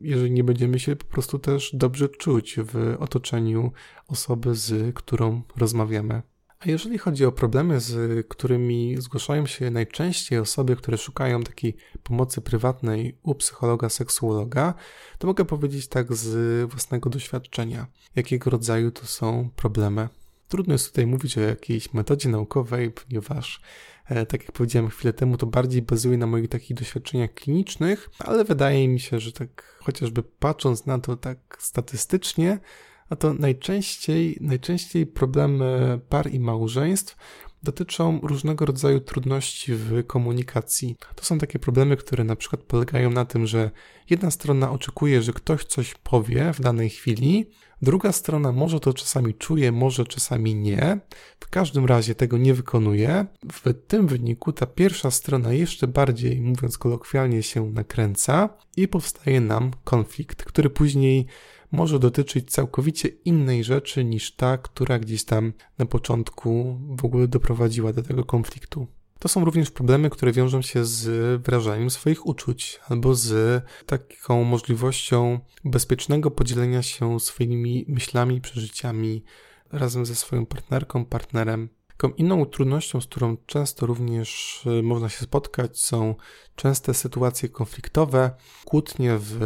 jeżeli 0.00 0.30
nie 0.30 0.44
będziemy 0.44 0.78
się 0.78 0.96
po 0.96 1.04
prostu 1.04 1.38
też 1.38 1.76
dobrze 1.76 2.08
czuć 2.08 2.56
w 2.58 2.96
otoczeniu 2.98 3.72
osoby, 4.08 4.54
z 4.54 4.94
którą 4.94 5.42
rozmawiamy. 5.56 6.22
A 6.66 6.70
jeżeli 6.70 6.98
chodzi 6.98 7.24
o 7.24 7.32
problemy, 7.32 7.80
z 7.80 8.26
którymi 8.28 8.96
zgłaszają 8.98 9.46
się 9.46 9.70
najczęściej 9.70 10.38
osoby, 10.38 10.76
które 10.76 10.98
szukają 10.98 11.42
takiej 11.42 11.76
pomocy 12.02 12.40
prywatnej 12.40 13.18
u 13.22 13.34
psychologa, 13.34 13.88
seksuologa, 13.88 14.74
to 15.18 15.26
mogę 15.26 15.44
powiedzieć 15.44 15.88
tak 15.88 16.14
z 16.14 16.70
własnego 16.70 17.10
doświadczenia, 17.10 17.86
jakiego 18.16 18.50
rodzaju 18.50 18.90
to 18.90 19.06
są 19.06 19.50
problemy. 19.56 20.08
Trudno 20.48 20.74
jest 20.74 20.88
tutaj 20.88 21.06
mówić 21.06 21.38
o 21.38 21.40
jakiejś 21.40 21.94
metodzie 21.94 22.28
naukowej, 22.28 22.90
ponieważ 22.90 23.60
E, 24.04 24.26
tak 24.26 24.42
jak 24.42 24.52
powiedziałem 24.52 24.90
chwilę 24.90 25.12
temu, 25.12 25.36
to 25.36 25.46
bardziej 25.46 25.82
bazuje 25.82 26.18
na 26.18 26.26
moich 26.26 26.48
takich 26.48 26.76
doświadczeniach 26.76 27.34
klinicznych, 27.34 28.10
ale 28.18 28.44
wydaje 28.44 28.88
mi 28.88 29.00
się, 29.00 29.20
że 29.20 29.32
tak 29.32 29.78
chociażby 29.82 30.22
patrząc 30.22 30.86
na 30.86 30.98
to 30.98 31.16
tak 31.16 31.56
statystycznie, 31.58 32.58
a 33.08 33.16
to 33.16 33.34
najczęściej, 33.34 34.38
najczęściej 34.40 35.06
problemy 35.06 36.00
par 36.08 36.30
i 36.30 36.40
małżeństw 36.40 37.16
dotyczą 37.62 38.20
różnego 38.22 38.66
rodzaju 38.66 39.00
trudności 39.00 39.74
w 39.74 40.06
komunikacji. 40.06 40.96
To 41.14 41.24
są 41.24 41.38
takie 41.38 41.58
problemy, 41.58 41.96
które 41.96 42.24
na 42.24 42.36
przykład 42.36 42.62
polegają 42.62 43.10
na 43.10 43.24
tym, 43.24 43.46
że 43.46 43.70
jedna 44.10 44.30
strona 44.30 44.70
oczekuje, 44.70 45.22
że 45.22 45.32
ktoś 45.32 45.64
coś 45.64 45.94
powie 45.94 46.52
w 46.52 46.60
danej 46.60 46.90
chwili, 46.90 47.46
druga 47.82 48.12
strona 48.12 48.52
może 48.52 48.80
to 48.80 48.94
czasami 48.94 49.34
czuje, 49.34 49.72
może 49.72 50.06
czasami 50.06 50.54
nie. 50.54 51.00
W 51.40 51.48
każdym 51.48 51.84
razie 51.84 52.14
tego 52.14 52.38
nie 52.38 52.54
wykonuje. 52.54 53.26
W 53.52 53.74
tym 53.86 54.06
wyniku 54.06 54.52
ta 54.52 54.66
pierwsza 54.66 55.10
strona 55.10 55.52
jeszcze 55.52 55.86
bardziej, 55.86 56.40
mówiąc 56.40 56.78
kolokwialnie, 56.78 57.42
się 57.42 57.70
nakręca 57.70 58.48
i 58.76 58.88
powstaje 58.88 59.40
nam 59.40 59.70
konflikt, 59.84 60.44
który 60.44 60.70
później 60.70 61.26
może 61.74 61.98
dotyczyć 61.98 62.50
całkowicie 62.50 63.08
innej 63.08 63.64
rzeczy 63.64 64.04
niż 64.04 64.32
ta, 64.32 64.58
która 64.58 64.98
gdzieś 64.98 65.24
tam 65.24 65.52
na 65.78 65.86
początku 65.86 66.78
w 66.98 67.04
ogóle 67.04 67.28
doprowadziła 67.28 67.92
do 67.92 68.02
tego 68.02 68.24
konfliktu. 68.24 68.86
To 69.18 69.28
są 69.28 69.44
również 69.44 69.70
problemy, 69.70 70.10
które 70.10 70.32
wiążą 70.32 70.62
się 70.62 70.84
z 70.84 71.02
wyrażaniem 71.42 71.90
swoich 71.90 72.26
uczuć 72.26 72.80
albo 72.88 73.14
z 73.14 73.62
taką 73.86 74.44
możliwością 74.44 75.40
bezpiecznego 75.64 76.30
podzielenia 76.30 76.82
się 76.82 77.20
swoimi 77.20 77.84
myślami, 77.88 78.40
przeżyciami 78.40 79.24
razem 79.72 80.06
ze 80.06 80.14
swoją 80.14 80.46
partnerką, 80.46 81.04
partnerem. 81.04 81.68
Taką 81.96 82.14
inną 82.14 82.46
trudnością, 82.46 83.00
z 83.00 83.06
którą 83.06 83.36
często 83.46 83.86
również 83.86 84.60
e, 84.66 84.82
można 84.82 85.08
się 85.08 85.24
spotkać, 85.24 85.80
są 85.80 86.14
częste 86.56 86.94
sytuacje 86.94 87.48
konfliktowe, 87.48 88.30
kłótnie 88.64 89.16
w 89.18 89.38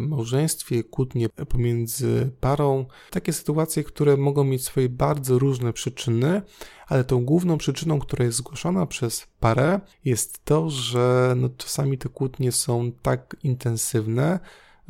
małżeństwie, 0.00 0.84
kłótnie 0.84 1.28
pomiędzy 1.28 2.30
parą. 2.40 2.86
Takie 3.10 3.32
sytuacje, 3.32 3.84
które 3.84 4.16
mogą 4.16 4.44
mieć 4.44 4.64
swoje 4.64 4.88
bardzo 4.88 5.38
różne 5.38 5.72
przyczyny, 5.72 6.42
ale 6.86 7.04
tą 7.04 7.24
główną 7.24 7.58
przyczyną, 7.58 7.98
która 7.98 8.24
jest 8.24 8.38
zgłoszona 8.38 8.86
przez 8.86 9.26
parę, 9.40 9.80
jest 10.04 10.44
to, 10.44 10.70
że 10.70 11.34
no, 11.36 11.48
czasami 11.56 11.98
te 11.98 12.08
kłótnie 12.08 12.52
są 12.52 12.92
tak 13.02 13.36
intensywne, 13.42 14.40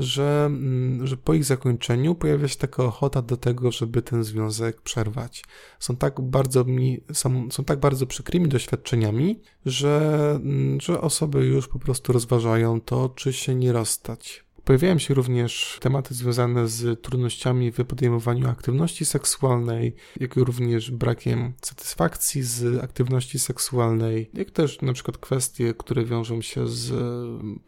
że, 0.01 0.45
mm, 0.47 1.07
że 1.07 1.17
po 1.17 1.35
ich 1.35 1.45
zakończeniu 1.45 2.15
pojawia 2.15 2.49
się 2.49 2.57
taka 2.57 2.85
ochota 2.85 3.23
do 3.23 3.37
tego, 3.37 3.71
żeby 3.71 4.03
ten 4.03 4.25
związek 4.25 4.81
przerwać. 4.81 5.45
Są 5.79 5.97
tak 5.97 6.21
bardzo, 6.21 6.65
mi, 6.65 7.01
są, 7.13 7.51
są 7.51 7.65
tak 7.65 7.81
bardzo 7.81 8.07
przykrymi 8.07 8.49
doświadczeniami, 8.49 9.41
że, 9.67 10.31
mm, 10.43 10.81
że 10.81 11.01
osoby 11.01 11.47
już 11.47 11.69
po 11.69 11.79
prostu 11.79 12.13
rozważają 12.13 12.81
to, 12.81 13.09
czy 13.09 13.33
się 13.33 13.55
nie 13.55 13.73
rozstać. 13.73 14.45
Pojawiają 14.65 14.99
się 14.99 15.15
również 15.15 15.79
tematy 15.81 16.15
związane 16.15 16.69
z 16.69 17.03
trudnościami 17.03 17.73
w 17.73 17.85
podejmowaniu 17.85 18.49
aktywności 18.49 19.05
seksualnej, 19.05 19.95
jak 20.21 20.37
również 20.37 20.91
brakiem 20.91 21.53
satysfakcji 21.63 22.43
z 22.43 22.85
aktywności 22.85 23.39
seksualnej, 23.39 24.31
jak 24.35 24.51
też 24.51 24.81
na 24.83 24.93
przykład 24.93 25.19
kwestie, 25.19 25.75
które 25.75 26.05
wiążą 26.05 26.43
się 26.43 26.69
z 26.69 26.93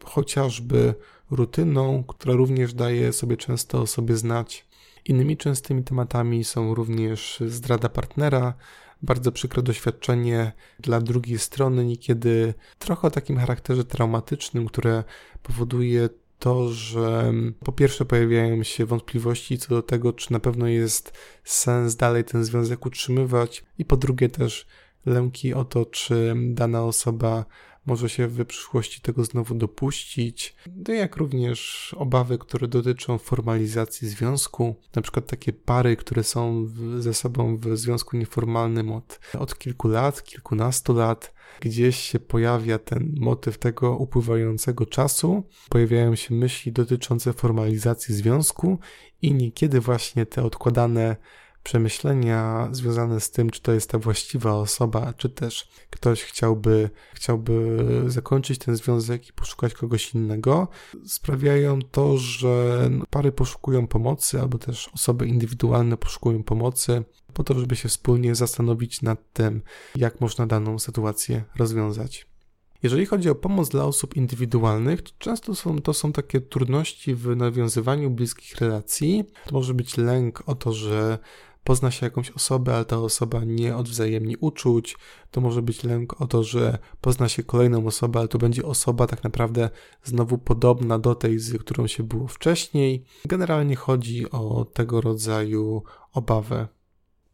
chociażby 0.03 0.93
rutyną, 1.31 2.03
która 2.03 2.33
również 2.33 2.73
daje 2.73 3.13
sobie 3.13 3.37
często 3.37 3.81
o 3.81 3.87
sobie 3.87 4.17
znać. 4.17 4.65
Innymi 5.05 5.37
częstymi 5.37 5.83
tematami 5.83 6.43
są 6.43 6.75
również 6.75 7.43
zdrada 7.47 7.89
partnera, 7.89 8.53
bardzo 9.01 9.31
przykre 9.31 9.63
doświadczenie 9.63 10.51
dla 10.79 11.01
drugiej 11.01 11.39
strony, 11.39 11.85
niekiedy 11.85 12.53
trochę 12.79 13.07
o 13.07 13.11
takim 13.11 13.37
charakterze 13.37 13.83
traumatycznym, 13.83 14.65
które 14.65 15.03
powoduje 15.43 16.09
to, 16.43 16.69
że 16.69 17.33
po 17.59 17.71
pierwsze 17.71 18.05
pojawiają 18.05 18.63
się 18.63 18.85
wątpliwości 18.85 19.57
co 19.57 19.75
do 19.75 19.83
tego, 19.83 20.13
czy 20.13 20.31
na 20.33 20.39
pewno 20.39 20.67
jest 20.67 21.13
sens 21.43 21.95
dalej 21.95 22.23
ten 22.23 22.43
związek 22.43 22.85
utrzymywać, 22.85 23.63
i 23.77 23.85
po 23.85 23.97
drugie 23.97 24.29
też 24.29 24.65
lęki 25.05 25.53
o 25.53 25.65
to, 25.65 25.85
czy 25.85 26.35
dana 26.47 26.83
osoba 26.83 27.45
może 27.85 28.09
się 28.09 28.27
w 28.27 28.45
przyszłości 28.45 29.01
tego 29.01 29.23
znowu 29.23 29.55
dopuścić, 29.55 30.55
no 30.87 30.93
jak 30.93 31.17
również 31.17 31.89
obawy, 31.99 32.37
które 32.37 32.67
dotyczą 32.67 33.17
formalizacji 33.17 34.07
związku, 34.09 34.75
na 34.95 35.01
przykład 35.01 35.25
takie 35.27 35.53
pary, 35.53 35.95
które 35.95 36.23
są 36.23 36.67
ze 36.99 37.13
sobą 37.13 37.57
w 37.57 37.77
związku 37.77 38.17
nieformalnym 38.17 38.91
od, 38.91 39.19
od 39.39 39.57
kilku 39.57 39.87
lat, 39.87 40.23
kilkunastu 40.23 40.93
lat, 40.93 41.33
gdzieś 41.59 41.97
się 41.99 42.19
pojawia 42.19 42.79
ten 42.79 43.15
motyw 43.19 43.57
tego 43.57 43.97
upływającego 43.97 44.85
czasu, 44.85 45.43
pojawiają 45.69 46.15
się 46.15 46.35
myśli 46.35 46.71
dotyczące 46.71 47.33
formalizacji 47.33 48.15
związku 48.15 48.79
i 49.21 49.33
niekiedy 49.33 49.79
właśnie 49.79 50.25
te 50.25 50.43
odkładane 50.43 51.15
przemyślenia 51.63 52.69
związane 52.71 53.19
z 53.19 53.31
tym, 53.31 53.49
czy 53.49 53.61
to 53.61 53.73
jest 53.73 53.89
ta 53.89 53.99
właściwa 53.99 54.53
osoba, 54.53 55.13
czy 55.17 55.29
też 55.29 55.69
ktoś 55.89 56.23
chciałby, 56.23 56.89
chciałby 57.13 57.85
zakończyć 58.07 58.59
ten 58.59 58.75
związek 58.75 59.29
i 59.29 59.33
poszukać 59.33 59.73
kogoś 59.73 60.13
innego, 60.13 60.67
sprawiają 61.05 61.81
to, 61.81 62.17
że 62.17 62.89
pary 63.09 63.31
poszukują 63.31 63.87
pomocy, 63.87 64.41
albo 64.41 64.57
też 64.57 64.89
osoby 64.93 65.27
indywidualne 65.27 65.97
poszukują 65.97 66.43
pomocy, 66.43 67.03
po 67.33 67.43
to, 67.43 67.59
żeby 67.59 67.75
się 67.75 67.89
wspólnie 67.89 68.35
zastanowić 68.35 69.01
nad 69.01 69.33
tym, 69.33 69.61
jak 69.95 70.21
można 70.21 70.47
daną 70.47 70.79
sytuację 70.79 71.43
rozwiązać. 71.55 72.27
Jeżeli 72.83 73.05
chodzi 73.05 73.29
o 73.29 73.35
pomoc 73.35 73.69
dla 73.69 73.85
osób 73.85 74.15
indywidualnych, 74.15 75.01
to 75.01 75.11
często 75.19 75.55
są, 75.55 75.81
to 75.81 75.93
są 75.93 76.11
takie 76.11 76.41
trudności 76.41 77.15
w 77.15 77.35
nawiązywaniu 77.35 78.09
bliskich 78.09 78.55
relacji. 78.55 79.23
To 79.45 79.55
może 79.55 79.73
być 79.73 79.97
lęk 79.97 80.43
o 80.45 80.55
to, 80.55 80.73
że 80.73 81.19
pozna 81.63 81.91
się 81.91 82.05
jakąś 82.05 82.31
osobę, 82.31 82.75
ale 82.75 82.85
ta 82.85 82.97
osoba 82.97 83.43
nie 83.43 83.75
odwzajemni 83.75 84.37
uczuć. 84.39 84.97
To 85.31 85.41
może 85.41 85.61
być 85.61 85.83
lęk 85.83 86.21
o 86.21 86.27
to, 86.27 86.43
że 86.43 86.77
pozna 87.01 87.29
się 87.29 87.43
kolejną 87.43 87.87
osobę, 87.87 88.19
ale 88.19 88.27
to 88.27 88.37
będzie 88.37 88.65
osoba 88.65 89.07
tak 89.07 89.23
naprawdę 89.23 89.69
znowu 90.03 90.37
podobna 90.37 90.99
do 90.99 91.15
tej, 91.15 91.39
z 91.39 91.57
którą 91.57 91.87
się 91.87 92.03
było 92.03 92.27
wcześniej. 92.27 93.03
Generalnie 93.25 93.75
chodzi 93.75 94.31
o 94.31 94.65
tego 94.73 95.01
rodzaju 95.01 95.83
obawę. 96.13 96.67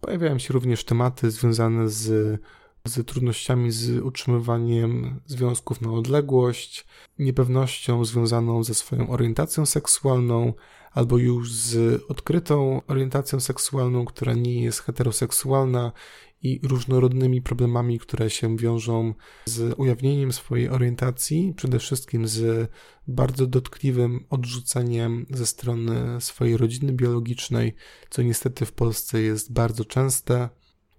Pojawiają 0.02 0.40
się 0.40 0.54
również 0.54 0.84
tematy 0.84 1.32
związane 1.32 1.90
z 1.90 2.40
z 2.86 3.08
trudnościami 3.08 3.72
z 3.72 4.02
utrzymywaniem 4.04 5.22
związków 5.26 5.82
na 5.82 5.92
odległość, 5.92 6.86
niepewnością 7.20 8.06
związaną 8.06 8.64
ze 8.64 8.74
swoją 8.74 9.10
orientacją 9.10 9.66
seksualną, 9.66 10.54
albo 10.92 11.18
już 11.18 11.54
z 11.54 12.02
odkrytą 12.08 12.82
orientacją 12.88 13.40
seksualną, 13.40 14.06
która 14.06 14.34
nie 14.34 14.64
jest 14.64 14.80
heteroseksualna 14.80 15.92
i 16.42 16.60
różnorodnymi 16.64 17.42
problemami, 17.42 18.00
które 18.00 18.30
się 18.30 18.58
wiążą 18.58 19.14
z 19.46 19.80
ujawnieniem 19.80 20.34
swojej 20.34 20.70
orientacji, 20.70 21.54
przede 21.58 21.80
wszystkim 21.80 22.28
z 22.28 22.72
bardzo 23.08 23.48
dotkliwym 23.48 24.26
odrzuceniem 24.30 25.26
ze 25.30 25.46
strony 25.46 26.22
swojej 26.22 26.58
rodziny 26.58 26.94
biologicznej, 26.94 27.76
co 28.10 28.22
niestety 28.22 28.66
w 28.66 28.72
Polsce 28.72 29.22
jest 29.22 29.54
bardzo 29.54 29.86
częste. 29.86 30.50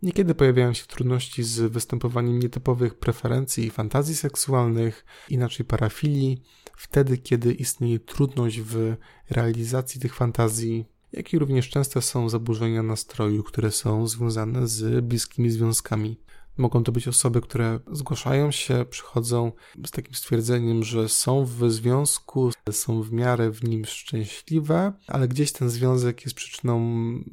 Niekiedy 0.02 0.34
pojawiają 0.34 0.74
się 0.74 0.86
trudności 0.86 1.42
z 1.42 1.72
występowaniem 1.72 2.38
nietypowych 2.38 2.94
preferencji 2.94 3.66
i 3.66 3.70
fantazji 3.70 4.16
seksualnych, 4.16 5.04
inaczej 5.28 5.66
parafilii, 5.66 6.42
wtedy 6.76 7.18
kiedy 7.18 7.52
istnieje 7.52 7.98
trudność 7.98 8.60
w 8.60 8.96
realizacji 9.30 10.00
tych 10.00 10.14
fantazji, 10.14 10.86
jak 11.12 11.32
i 11.32 11.38
również 11.38 11.68
częste 11.68 12.02
są 12.02 12.28
zaburzenia 12.28 12.82
nastroju, 12.82 13.42
które 13.42 13.70
są 13.70 14.06
związane 14.06 14.68
z 14.68 15.04
bliskimi 15.04 15.50
związkami. 15.50 16.20
Mogą 16.60 16.84
to 16.84 16.92
być 16.92 17.08
osoby, 17.08 17.40
które 17.40 17.80
zgłaszają 17.92 18.50
się, 18.50 18.84
przychodzą 18.90 19.52
z 19.86 19.90
takim 19.90 20.14
stwierdzeniem, 20.14 20.84
że 20.84 21.08
są 21.08 21.44
w 21.44 21.70
związku, 21.70 22.50
są 22.70 23.02
w 23.02 23.12
miarę 23.12 23.50
w 23.50 23.64
nim 23.64 23.84
szczęśliwe, 23.84 24.92
ale 25.06 25.28
gdzieś 25.28 25.52
ten 25.52 25.70
związek 25.70 26.24
jest 26.24 26.36
przyczyną 26.36 26.80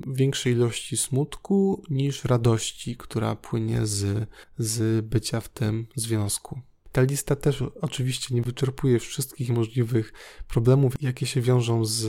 większej 0.07 0.53
ilości 0.53 0.97
smutku 0.97 1.83
niż 1.89 2.25
radości, 2.25 2.95
która 2.97 3.35
płynie 3.35 3.85
z, 3.85 4.29
z 4.57 5.05
bycia 5.05 5.41
w 5.41 5.49
tym 5.49 5.87
związku. 5.95 6.61
Ta 6.91 7.01
lista 7.01 7.35
też 7.35 7.63
oczywiście 7.81 8.35
nie 8.35 8.41
wyczerpuje 8.41 8.99
wszystkich 8.99 9.49
możliwych 9.49 10.13
problemów, 10.47 10.93
jakie 11.01 11.25
się 11.25 11.41
wiążą 11.41 11.85
z 11.85 12.07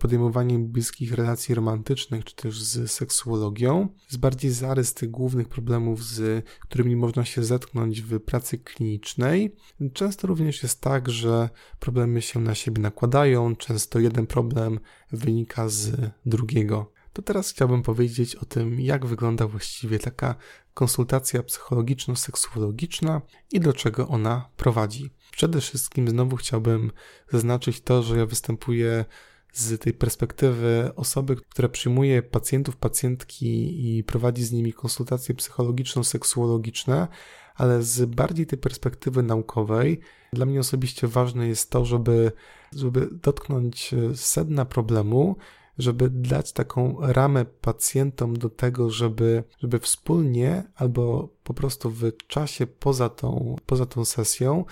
podejmowaniem 0.00 0.68
bliskich 0.68 1.12
relacji 1.12 1.54
romantycznych, 1.54 2.24
czy 2.24 2.36
też 2.36 2.62
z 2.62 2.90
seksuologią. 2.90 3.88
Z 4.08 4.16
bardziej 4.16 4.50
zarys 4.50 4.94
tych 4.94 5.10
głównych 5.10 5.48
problemów, 5.48 6.04
z 6.04 6.46
którymi 6.60 6.96
można 6.96 7.24
się 7.24 7.44
zetknąć 7.44 8.02
w 8.02 8.20
pracy 8.20 8.58
klinicznej. 8.58 9.56
Często 9.92 10.26
również 10.26 10.62
jest 10.62 10.80
tak, 10.80 11.08
że 11.10 11.48
problemy 11.80 12.22
się 12.22 12.40
na 12.40 12.54
siebie 12.54 12.82
nakładają, 12.82 13.56
często 13.56 13.98
jeden 13.98 14.26
problem 14.26 14.80
wynika 15.12 15.68
z 15.68 16.10
drugiego. 16.26 16.92
To 17.12 17.22
teraz 17.22 17.50
chciałbym 17.50 17.82
powiedzieć 17.82 18.36
o 18.36 18.44
tym, 18.44 18.80
jak 18.80 19.06
wygląda 19.06 19.46
właściwie 19.46 19.98
taka 19.98 20.34
konsultacja 20.74 21.42
psychologiczno-seksuologiczna 21.42 23.20
i 23.52 23.60
do 23.60 23.72
czego 23.72 24.08
ona 24.08 24.48
prowadzi. 24.56 25.10
Przede 25.32 25.60
wszystkim 25.60 26.08
znowu 26.08 26.36
chciałbym 26.36 26.92
zaznaczyć 27.32 27.80
to, 27.80 28.02
że 28.02 28.18
ja 28.18 28.26
występuję 28.26 29.04
z 29.52 29.80
tej 29.80 29.92
perspektywy 29.92 30.90
osoby, 30.96 31.36
która 31.36 31.68
przyjmuje 31.68 32.22
pacjentów, 32.22 32.76
pacjentki 32.76 33.76
i 33.98 34.04
prowadzi 34.04 34.44
z 34.44 34.52
nimi 34.52 34.72
konsultacje 34.72 35.34
psychologiczno-seksuologiczne, 35.34 37.08
ale 37.54 37.82
z 37.82 38.10
bardziej 38.10 38.46
tej 38.46 38.58
perspektywy 38.58 39.22
naukowej, 39.22 40.00
dla 40.32 40.46
mnie 40.46 40.60
osobiście 40.60 41.08
ważne 41.08 41.48
jest 41.48 41.70
to, 41.70 41.84
żeby, 41.84 42.32
żeby 42.76 43.08
dotknąć 43.22 43.94
sedna 44.14 44.64
problemu 44.64 45.36
żeby 45.80 46.10
dać 46.10 46.52
taką 46.52 46.96
ramę 47.00 47.44
pacjentom 47.44 48.36
do 48.36 48.50
tego, 48.50 48.90
żeby, 48.90 49.44
żeby 49.58 49.78
wspólnie 49.78 50.62
albo 50.74 51.28
po 51.44 51.54
prostu 51.54 51.90
w 51.90 52.12
czasie 52.26 52.66
poza 52.66 53.08
tą, 53.08 53.56
poza 53.66 53.86
tą 53.86 54.04
sesją 54.04 54.64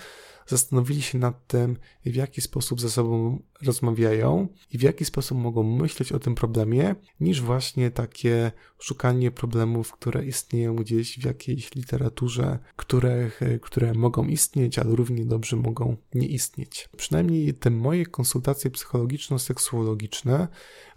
zastanowili 0.49 1.01
się 1.01 1.17
nad 1.17 1.47
tym, 1.47 1.77
w 2.05 2.15
jaki 2.15 2.41
sposób 2.41 2.81
ze 2.81 2.89
sobą 2.89 3.41
rozmawiają 3.61 4.47
i 4.71 4.77
w 4.77 4.81
jaki 4.81 5.05
sposób 5.05 5.37
mogą 5.37 5.63
myśleć 5.63 6.11
o 6.11 6.19
tym 6.19 6.35
problemie, 6.35 6.95
niż 7.19 7.41
właśnie 7.41 7.91
takie 7.91 8.51
szukanie 8.79 9.31
problemów, 9.31 9.91
które 9.91 10.25
istnieją 10.25 10.75
gdzieś 10.75 11.19
w 11.19 11.25
jakiejś 11.25 11.75
literaturze, 11.75 12.59
które, 12.75 13.31
które 13.61 13.93
mogą 13.93 14.27
istnieć, 14.27 14.79
ale 14.79 14.95
równie 14.95 15.25
dobrze 15.25 15.55
mogą 15.55 15.97
nie 16.13 16.27
istnieć. 16.27 16.89
Przynajmniej 16.97 17.53
te 17.53 17.69
moje 17.69 18.05
konsultacje 18.05 18.71
psychologiczno-seksuologiczne 18.71 20.47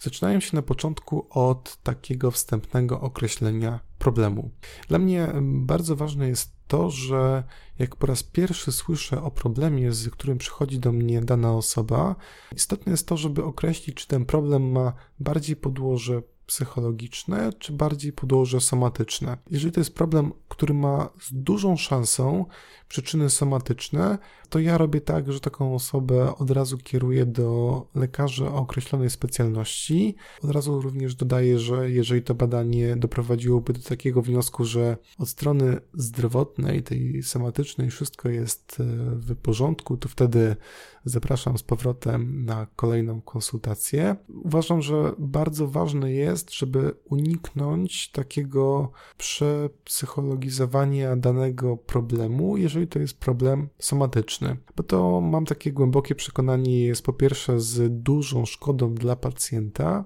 zaczynają 0.01 0.41
się 0.41 0.57
na 0.57 0.63
początku 0.63 1.27
od 1.31 1.77
takiego 1.83 2.31
wstępnego 2.31 3.01
określenia 3.01 3.81
problemu. 3.99 4.51
Dla 4.89 4.99
mnie 4.99 5.29
bardzo 5.43 5.97
ważne 5.97 6.29
jest 6.29 6.62
to, 6.73 6.91
że 6.91 7.43
jak 7.79 7.97
po 7.97 8.07
raz 8.07 8.23
pierwszy 8.23 8.73
słyszę 8.73 9.23
o 9.23 9.31
problemie, 9.31 9.93
z 9.93 10.11
którym 10.11 10.39
przychodzi 10.39 10.79
do 10.79 10.93
mnie 10.93 11.21
dana 11.21 11.55
osoba, 11.55 12.17
istotne 12.57 12.93
jest 12.93 13.09
to, 13.09 13.17
żeby 13.17 13.45
określić, 13.45 13.97
czy 13.97 14.09
ten 14.09 14.25
problem 14.25 14.73
ma 14.73 14.93
bardziej 15.21 15.57
podłoże 15.57 16.23
psychologiczne, 16.53 17.53
czy 17.59 17.73
bardziej 17.73 18.13
podłoże 18.13 18.61
somatyczne. 18.61 19.37
Jeżeli 19.51 19.73
to 19.73 19.81
jest 19.81 19.95
problem, 19.95 20.33
który 20.49 20.75
ma 20.75 21.09
z 21.21 21.33
dużą 21.33 21.77
szansą 21.77 22.47
przyczyny 22.89 23.31
somatyczne, 23.31 24.19
to 24.49 24.59
ja 24.59 24.79
robię 24.79 25.01
tak, 25.01 25.33
że 25.33 25.41
taką 25.41 25.75
osobę 25.75 26.37
od 26.37 26.51
razu 26.51 26.79
kieruję 26.79 27.27
do 27.27 27.87
lekarza 27.95 28.45
o 28.45 28.55
określonej 28.55 29.11
specjalności. 29.11 30.17
Od 30.43 30.51
razu 30.51 30.81
również 30.81 31.15
dodaję, 31.15 31.59
że 31.59 31.91
jeżeli 31.91 32.23
to 32.23 32.35
badanie 32.35 32.97
doprowadziłoby 32.97 33.73
do 33.73 33.81
takiego 33.81 34.23
wniosku, 34.23 34.65
że 34.65 34.97
od 35.19 35.29
strony 35.29 35.81
zdrowotnej, 35.95 36.83
tej 36.83 37.23
somatycznej, 37.23 37.91
wszystko 37.91 38.29
jest 38.29 38.77
e, 38.81 38.85
w 39.15 39.37
porządku, 39.37 39.97
to 39.97 40.09
wtedy 40.09 40.57
zapraszam 41.05 41.59
z 41.59 41.63
powrotem 41.63 42.45
na 42.45 42.67
kolejną 42.77 43.21
konsultację. 43.21 44.17
Uważam, 44.29 44.83
że 44.83 45.13
bardzo 45.19 45.69
ważne 45.69 46.13
jest, 46.13 46.55
żeby 46.55 46.95
uniknąć 47.05 48.11
takiego 48.11 48.91
przepsychologizowania 49.17 51.17
danego 51.17 51.77
problemu, 51.77 52.57
jeżeli 52.57 52.89
to 52.89 52.99
jest 52.99 53.19
problem 53.19 53.69
somatyczny 53.79 54.57
bo 54.77 54.83
to 54.83 55.21
mam 55.21 55.45
takie 55.45 55.73
głębokie 55.73 56.15
przekonanie, 56.15 56.85
jest 56.85 57.05
po 57.05 57.13
pierwsze 57.13 57.61
z 57.61 58.03
dużą 58.03 58.47
szkodą 58.47 58.95
dla 58.95 59.17
pacjenta 59.17 60.05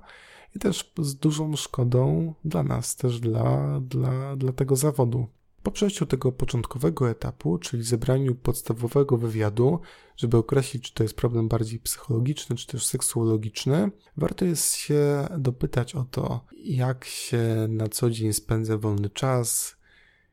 i 0.56 0.58
też 0.58 0.92
z 0.98 1.14
dużą 1.14 1.56
szkodą 1.56 2.34
dla 2.44 2.62
nas, 2.62 2.96
też 2.96 3.20
dla, 3.20 3.80
dla, 3.80 4.36
dla 4.36 4.52
tego 4.52 4.76
zawodu. 4.76 5.26
Po 5.66 5.70
przejściu 5.70 6.06
tego 6.06 6.32
początkowego 6.32 7.10
etapu, 7.10 7.58
czyli 7.58 7.82
zebraniu 7.82 8.34
podstawowego 8.34 9.16
wywiadu, 9.16 9.80
żeby 10.16 10.36
określić, 10.36 10.82
czy 10.82 10.94
to 10.94 11.02
jest 11.02 11.16
problem 11.16 11.48
bardziej 11.48 11.80
psychologiczny, 11.80 12.56
czy 12.56 12.66
też 12.66 12.86
seksuologiczny, 12.86 13.90
warto 14.16 14.44
jest 14.44 14.74
się 14.74 15.28
dopytać 15.38 15.94
o 15.94 16.04
to, 16.04 16.44
jak 16.64 17.04
się 17.04 17.66
na 17.68 17.88
co 17.88 18.10
dzień 18.10 18.32
spędza 18.32 18.78
wolny 18.78 19.10
czas, 19.10 19.76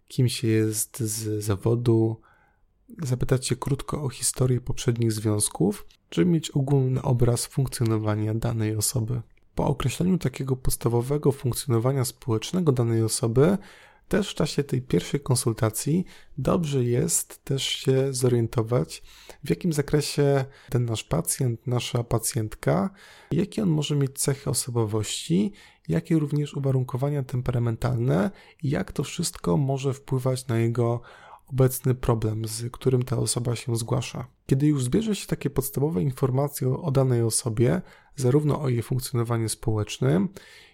kim 0.07 0.29
się 0.29 0.47
jest 0.47 0.99
z 0.99 1.43
zawodu, 1.43 2.21
zapytać 3.03 3.47
się 3.47 3.55
krótko 3.55 4.03
o 4.03 4.09
historię 4.09 4.61
poprzednich 4.61 5.11
związków, 5.11 5.85
żeby 6.11 6.31
mieć 6.31 6.51
ogólny 6.51 7.01
obraz 7.01 7.45
funkcjonowania 7.45 8.33
danej 8.33 8.75
osoby. 8.75 9.21
Po 9.55 9.67
określeniu 9.67 10.17
takiego 10.17 10.55
podstawowego 10.55 11.31
funkcjonowania 11.31 12.05
społecznego 12.05 12.71
danej 12.71 13.03
osoby, 13.03 13.57
też 14.07 14.31
w 14.31 14.35
czasie 14.35 14.63
tej 14.63 14.81
pierwszej 14.81 15.19
konsultacji 15.19 16.05
dobrze 16.37 16.83
jest 16.83 17.45
też 17.45 17.63
się 17.63 18.13
zorientować, 18.13 19.03
w 19.43 19.49
jakim 19.49 19.73
zakresie 19.73 20.45
ten 20.69 20.85
nasz 20.85 21.03
pacjent, 21.03 21.67
nasza 21.67 22.03
pacjentka, 22.03 22.89
jakie 23.31 23.63
on 23.63 23.69
może 23.69 23.95
mieć 23.95 24.19
cechy 24.19 24.49
osobowości 24.49 25.53
jak 25.87 26.11
i 26.11 26.15
również 26.15 26.53
uwarunkowania 26.53 27.23
temperamentalne 27.23 28.31
i 28.63 28.69
jak 28.69 28.91
to 28.91 29.03
wszystko 29.03 29.57
może 29.57 29.93
wpływać 29.93 30.47
na 30.47 30.57
jego 30.57 31.01
obecny 31.53 31.95
problem, 31.95 32.47
z 32.47 32.71
którym 32.71 33.03
ta 33.03 33.17
osoba 33.17 33.55
się 33.55 33.75
zgłasza. 33.75 34.27
Kiedy 34.45 34.67
już 34.67 34.83
zbierze 34.83 35.15
się 35.15 35.27
takie 35.27 35.49
podstawowe 35.49 36.01
informacje 36.01 36.77
o 36.77 36.91
danej 36.91 37.21
osobie, 37.21 37.81
zarówno 38.15 38.61
o 38.61 38.69
jej 38.69 38.81
funkcjonowaniu 38.81 39.49
społecznym, 39.49 40.29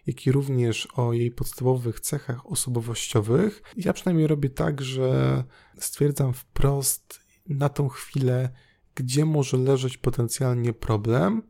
jak 0.08 0.28
i 0.28 0.32
również 0.32 0.88
o 0.96 1.14
jej 1.14 1.32
podstawowych 1.32 2.00
cechach 2.00 2.52
osobowościowych, 2.52 3.62
ja 3.78 3.94
przynajmniej 3.94 4.28
robię 4.28 4.50
tak, 4.50 4.82
że 4.82 5.44
stwierdzam 5.80 6.34
wprost 6.34 7.20
na 7.50 7.70
tą 7.70 7.90
chwilę, 7.90 8.50
gdzie 8.96 9.26
może 9.26 9.58
leżeć 9.58 9.98
potencjalnie 9.98 10.74
problem, 10.74 11.42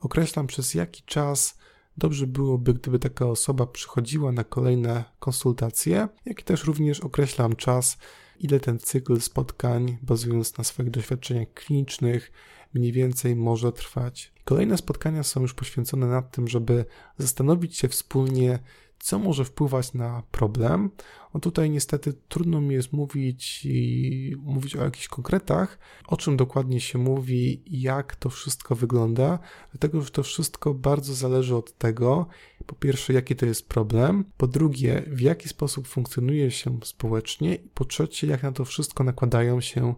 określam 0.00 0.46
przez 0.46 0.74
jaki 0.74 1.02
czas 1.02 1.58
dobrze 1.96 2.26
byłoby, 2.26 2.74
gdyby 2.74 2.98
taka 2.98 3.26
osoba 3.26 3.66
przychodziła 3.66 4.32
na 4.32 4.44
kolejne 4.44 5.04
konsultacje, 5.18 6.08
jak 6.24 6.40
i 6.40 6.44
też 6.44 6.64
również 6.64 7.00
określam 7.00 7.56
czas, 7.56 7.98
ile 8.40 8.60
ten 8.60 8.78
cykl 8.78 9.20
spotkań, 9.20 9.98
bazując 10.02 10.58
na 10.58 10.64
swoich 10.64 10.90
doświadczeniach 10.90 11.52
klinicznych, 11.54 12.32
mniej 12.74 12.92
więcej 12.92 13.36
może 13.36 13.72
trwać. 13.72 14.32
Kolejne 14.44 14.78
spotkania 14.78 15.22
są 15.22 15.40
już 15.40 15.54
poświęcone 15.54 16.06
na 16.06 16.22
tym, 16.22 16.48
żeby 16.48 16.84
zastanowić 17.18 17.76
się 17.76 17.88
wspólnie, 17.88 18.58
co 18.98 19.18
może 19.18 19.44
wpływać 19.44 19.94
na 19.94 20.22
problem. 20.30 20.90
O 21.32 21.38
tutaj 21.38 21.70
niestety 21.70 22.12
trudno 22.28 22.60
mi 22.60 22.74
jest 22.74 22.92
mówić 22.92 23.60
i 23.64 24.36
mówić 24.38 24.76
o 24.76 24.84
jakichś 24.84 25.08
konkretach, 25.08 25.78
o 26.06 26.16
czym 26.16 26.36
dokładnie 26.36 26.80
się 26.80 26.98
mówi, 26.98 27.62
jak 27.66 28.16
to 28.16 28.30
wszystko 28.30 28.74
wygląda, 28.74 29.38
dlatego 29.72 30.02
że 30.02 30.10
to 30.10 30.22
wszystko 30.22 30.74
bardzo 30.74 31.14
zależy 31.14 31.56
od 31.56 31.78
tego, 31.78 32.26
po 32.68 32.74
pierwsze, 32.74 33.12
jaki 33.12 33.36
to 33.36 33.46
jest 33.46 33.68
problem, 33.68 34.24
po 34.36 34.46
drugie, 34.46 35.02
w 35.06 35.20
jaki 35.20 35.48
sposób 35.48 35.88
funkcjonuje 35.88 36.50
się 36.50 36.78
społecznie 36.84 37.54
i 37.54 37.68
po 37.68 37.84
trzecie, 37.84 38.26
jak 38.26 38.42
na 38.42 38.52
to 38.52 38.64
wszystko 38.64 39.04
nakładają 39.04 39.60
się 39.60 39.94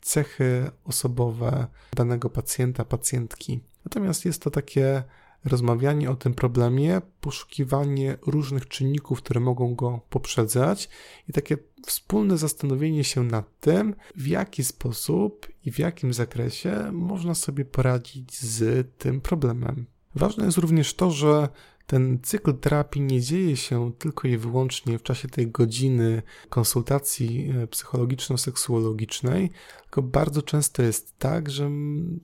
cechy 0.00 0.70
osobowe 0.84 1.66
danego 1.96 2.30
pacjenta, 2.30 2.84
pacjentki. 2.84 3.60
Natomiast 3.84 4.24
jest 4.24 4.42
to 4.42 4.50
takie 4.50 5.02
rozmawianie 5.44 6.10
o 6.10 6.14
tym 6.14 6.34
problemie, 6.34 7.00
poszukiwanie 7.20 8.18
różnych 8.26 8.68
czynników, 8.68 9.22
które 9.22 9.40
mogą 9.40 9.74
go 9.74 10.00
poprzedzać 10.10 10.88
i 11.28 11.32
takie 11.32 11.56
wspólne 11.86 12.38
zastanowienie 12.38 13.04
się 13.04 13.22
nad 13.22 13.60
tym, 13.60 13.94
w 14.16 14.26
jaki 14.26 14.64
sposób 14.64 15.48
i 15.64 15.72
w 15.72 15.78
jakim 15.78 16.12
zakresie 16.12 16.92
można 16.92 17.34
sobie 17.34 17.64
poradzić 17.64 18.40
z 18.40 18.88
tym 18.98 19.20
problemem. 19.20 19.86
Ważne 20.14 20.44
jest 20.44 20.58
również 20.58 20.94
to, 20.94 21.10
że 21.10 21.48
ten 21.86 22.18
cykl 22.22 22.54
terapii 22.54 23.02
nie 23.02 23.20
dzieje 23.20 23.56
się 23.56 23.92
tylko 23.98 24.28
i 24.28 24.36
wyłącznie 24.36 24.98
w 24.98 25.02
czasie 25.02 25.28
tej 25.28 25.50
godziny 25.50 26.22
konsultacji 26.48 27.52
e, 27.62 27.66
psychologiczno-seksuologicznej, 27.66 29.50
tylko 29.82 30.02
bardzo 30.02 30.42
często 30.42 30.82
jest 30.82 31.18
tak, 31.18 31.50
że, 31.50 31.70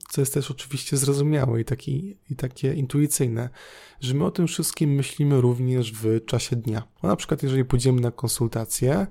co 0.09 0.21
jest 0.21 0.33
też 0.33 0.51
oczywiście 0.51 0.97
zrozumiałe 0.97 1.61
i, 1.61 1.65
taki, 1.65 2.17
i 2.29 2.35
takie 2.35 2.73
intuicyjne, 2.73 3.49
że 4.01 4.13
my 4.13 4.25
o 4.25 4.31
tym 4.31 4.47
wszystkim 4.47 4.89
myślimy 4.89 5.41
również 5.41 5.93
w 5.93 6.25
czasie 6.25 6.55
dnia. 6.55 6.83
Bo 7.01 7.07
na 7.07 7.15
przykład, 7.15 7.43
jeżeli 7.43 7.65
pójdziemy 7.65 8.01
na 8.01 8.11
konsultację 8.11 9.07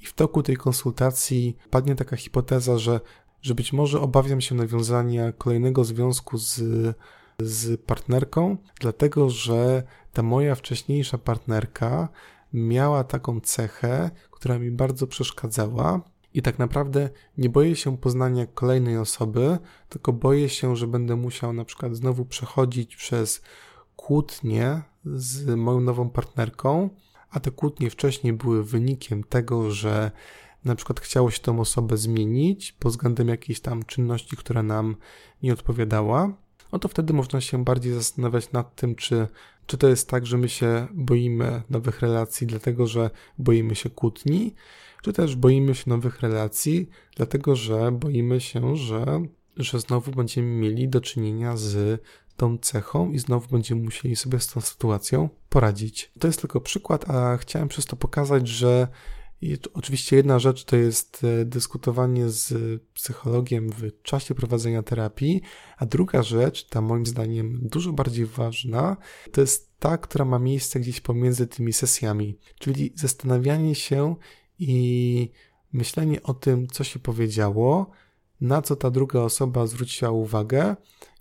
i 0.00 0.06
w 0.06 0.12
toku 0.12 0.42
tej 0.42 0.56
konsultacji 0.56 1.56
padnie 1.70 1.94
taka 1.94 2.16
hipoteza, 2.16 2.78
że, 2.78 3.00
że 3.42 3.54
być 3.54 3.72
może 3.72 4.00
obawiam 4.00 4.40
się 4.40 4.54
nawiązania 4.54 5.32
kolejnego 5.32 5.84
związku 5.84 6.38
z 6.38 6.62
z 7.42 7.80
partnerką, 7.80 8.56
dlatego 8.80 9.30
że 9.30 9.82
ta 10.12 10.22
moja 10.22 10.54
wcześniejsza 10.54 11.18
partnerka 11.18 12.08
miała 12.52 13.04
taką 13.04 13.40
cechę, 13.40 14.10
która 14.30 14.58
mi 14.58 14.70
bardzo 14.70 15.06
przeszkadzała. 15.06 16.00
I 16.34 16.42
tak 16.42 16.58
naprawdę 16.58 17.10
nie 17.38 17.48
boję 17.48 17.76
się 17.76 17.96
poznania 17.96 18.46
kolejnej 18.46 18.98
osoby, 18.98 19.58
tylko 19.88 20.12
boję 20.12 20.48
się, 20.48 20.76
że 20.76 20.86
będę 20.86 21.16
musiał 21.16 21.52
na 21.52 21.64
przykład 21.64 21.96
znowu 21.96 22.24
przechodzić 22.24 22.96
przez 22.96 23.42
kłótnie 23.96 24.82
z 25.04 25.56
moją 25.56 25.80
nową 25.80 26.10
partnerką, 26.10 26.90
a 27.30 27.40
te 27.40 27.50
kłótnie 27.50 27.90
wcześniej 27.90 28.32
były 28.32 28.64
wynikiem 28.64 29.24
tego, 29.24 29.70
że 29.70 30.10
na 30.64 30.74
przykład 30.74 31.00
chciało 31.00 31.30
się 31.30 31.40
tą 31.40 31.60
osobę 31.60 31.96
zmienić 31.96 32.72
pod 32.72 32.92
względem 32.92 33.28
jakiejś 33.28 33.60
tam 33.60 33.82
czynności, 33.84 34.36
która 34.36 34.62
nam 34.62 34.96
nie 35.42 35.52
odpowiadała 35.52 36.32
no 36.72 36.78
to 36.78 36.88
wtedy 36.88 37.12
można 37.12 37.40
się 37.40 37.64
bardziej 37.64 37.92
zastanawiać 37.92 38.52
nad 38.52 38.74
tym, 38.74 38.94
czy, 38.94 39.28
czy 39.66 39.78
to 39.78 39.88
jest 39.88 40.08
tak, 40.08 40.26
że 40.26 40.38
my 40.38 40.48
się 40.48 40.86
boimy 40.94 41.62
nowych 41.70 42.00
relacji, 42.00 42.46
dlatego 42.46 42.86
że 42.86 43.10
boimy 43.38 43.74
się 43.74 43.90
kłótni, 43.90 44.54
czy 45.02 45.12
też 45.12 45.36
boimy 45.36 45.74
się 45.74 45.90
nowych 45.90 46.20
relacji, 46.20 46.88
dlatego 47.16 47.56
że 47.56 47.92
boimy 47.92 48.40
się, 48.40 48.76
że, 48.76 49.22
że 49.56 49.80
znowu 49.80 50.10
będziemy 50.10 50.48
mieli 50.48 50.88
do 50.88 51.00
czynienia 51.00 51.56
z 51.56 52.02
tą 52.36 52.58
cechą 52.58 53.12
i 53.12 53.18
znowu 53.18 53.48
będziemy 53.48 53.82
musieli 53.82 54.16
sobie 54.16 54.40
z 54.40 54.46
tą 54.46 54.60
sytuacją 54.60 55.28
poradzić. 55.48 56.12
To 56.18 56.26
jest 56.26 56.40
tylko 56.40 56.60
przykład, 56.60 57.10
a 57.10 57.36
chciałem 57.36 57.68
przez 57.68 57.86
to 57.86 57.96
pokazać, 57.96 58.48
że 58.48 58.88
i 59.42 59.58
oczywiście 59.74 60.16
jedna 60.16 60.38
rzecz 60.38 60.64
to 60.64 60.76
jest 60.76 61.24
e, 61.24 61.44
dyskutowanie 61.44 62.28
z 62.28 62.54
psychologiem 62.94 63.70
w 63.70 64.02
czasie 64.02 64.34
prowadzenia 64.34 64.82
terapii, 64.82 65.40
a 65.76 65.86
druga 65.86 66.22
rzecz, 66.22 66.66
ta 66.66 66.80
moim 66.80 67.06
zdaniem 67.06 67.58
dużo 67.62 67.92
bardziej 67.92 68.26
ważna, 68.26 68.96
to 69.32 69.40
jest 69.40 69.78
ta, 69.78 69.98
która 69.98 70.24
ma 70.24 70.38
miejsce 70.38 70.80
gdzieś 70.80 71.00
pomiędzy 71.00 71.46
tymi 71.46 71.72
sesjami, 71.72 72.38
czyli 72.58 72.92
zastanawianie 72.96 73.74
się 73.74 74.16
i 74.58 75.30
myślenie 75.72 76.22
o 76.22 76.34
tym, 76.34 76.66
co 76.66 76.84
się 76.84 76.98
powiedziało, 76.98 77.90
na 78.40 78.62
co 78.62 78.76
ta 78.76 78.90
druga 78.90 79.20
osoba 79.20 79.66
zwróciła 79.66 80.10
uwagę 80.10 80.76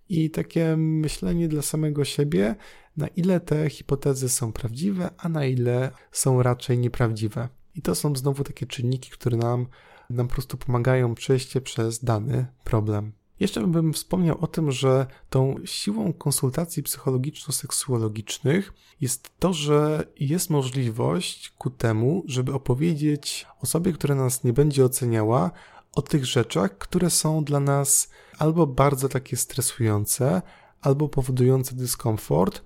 i 0.09 0.29
takie 0.29 0.77
myślenie 0.77 1.47
dla 1.47 1.61
samego 1.61 2.05
siebie, 2.05 2.55
na 2.97 3.07
ile 3.07 3.39
te 3.39 3.69
hipotezy 3.69 4.29
są 4.29 4.53
prawdziwe, 4.53 5.09
a 5.17 5.29
na 5.29 5.45
ile 5.45 5.91
są 6.11 6.43
raczej 6.43 6.77
nieprawdziwe. 6.77 7.60
I 7.75 7.81
to 7.81 7.95
są 7.95 8.15
znowu 8.15 8.43
takie 8.43 8.65
czynniki, 8.65 9.09
które 9.09 9.37
nam, 9.37 9.67
nam 10.09 10.27
po 10.27 10.33
prostu 10.33 10.57
pomagają 10.57 11.15
przejście 11.15 11.61
przez 11.61 12.03
dany 12.03 12.45
problem. 12.63 13.11
Jeszcze 13.39 13.67
bym 13.67 13.93
wspomniał 13.93 14.37
o 14.41 14.47
tym, 14.47 14.71
że 14.71 15.07
tą 15.29 15.55
siłą 15.65 16.13
konsultacji 16.13 16.83
psychologiczno-seksuologicznych 16.83 18.73
jest 19.01 19.29
to, 19.39 19.53
że 19.53 20.07
jest 20.19 20.49
możliwość 20.49 21.49
ku 21.49 21.69
temu, 21.69 22.23
żeby 22.27 22.53
opowiedzieć 22.53 23.47
osobie, 23.61 23.93
która 23.93 24.15
nas 24.15 24.43
nie 24.43 24.53
będzie 24.53 24.85
oceniała, 24.85 25.51
o 25.93 26.01
tych 26.01 26.25
rzeczach, 26.25 26.77
które 26.77 27.09
są 27.09 27.43
dla 27.43 27.59
nas 27.59 28.09
albo 28.37 28.67
bardzo 28.67 29.09
takie 29.09 29.37
stresujące, 29.37 30.41
albo 30.81 31.09
powodujące 31.09 31.75
dyskomfort, 31.75 32.63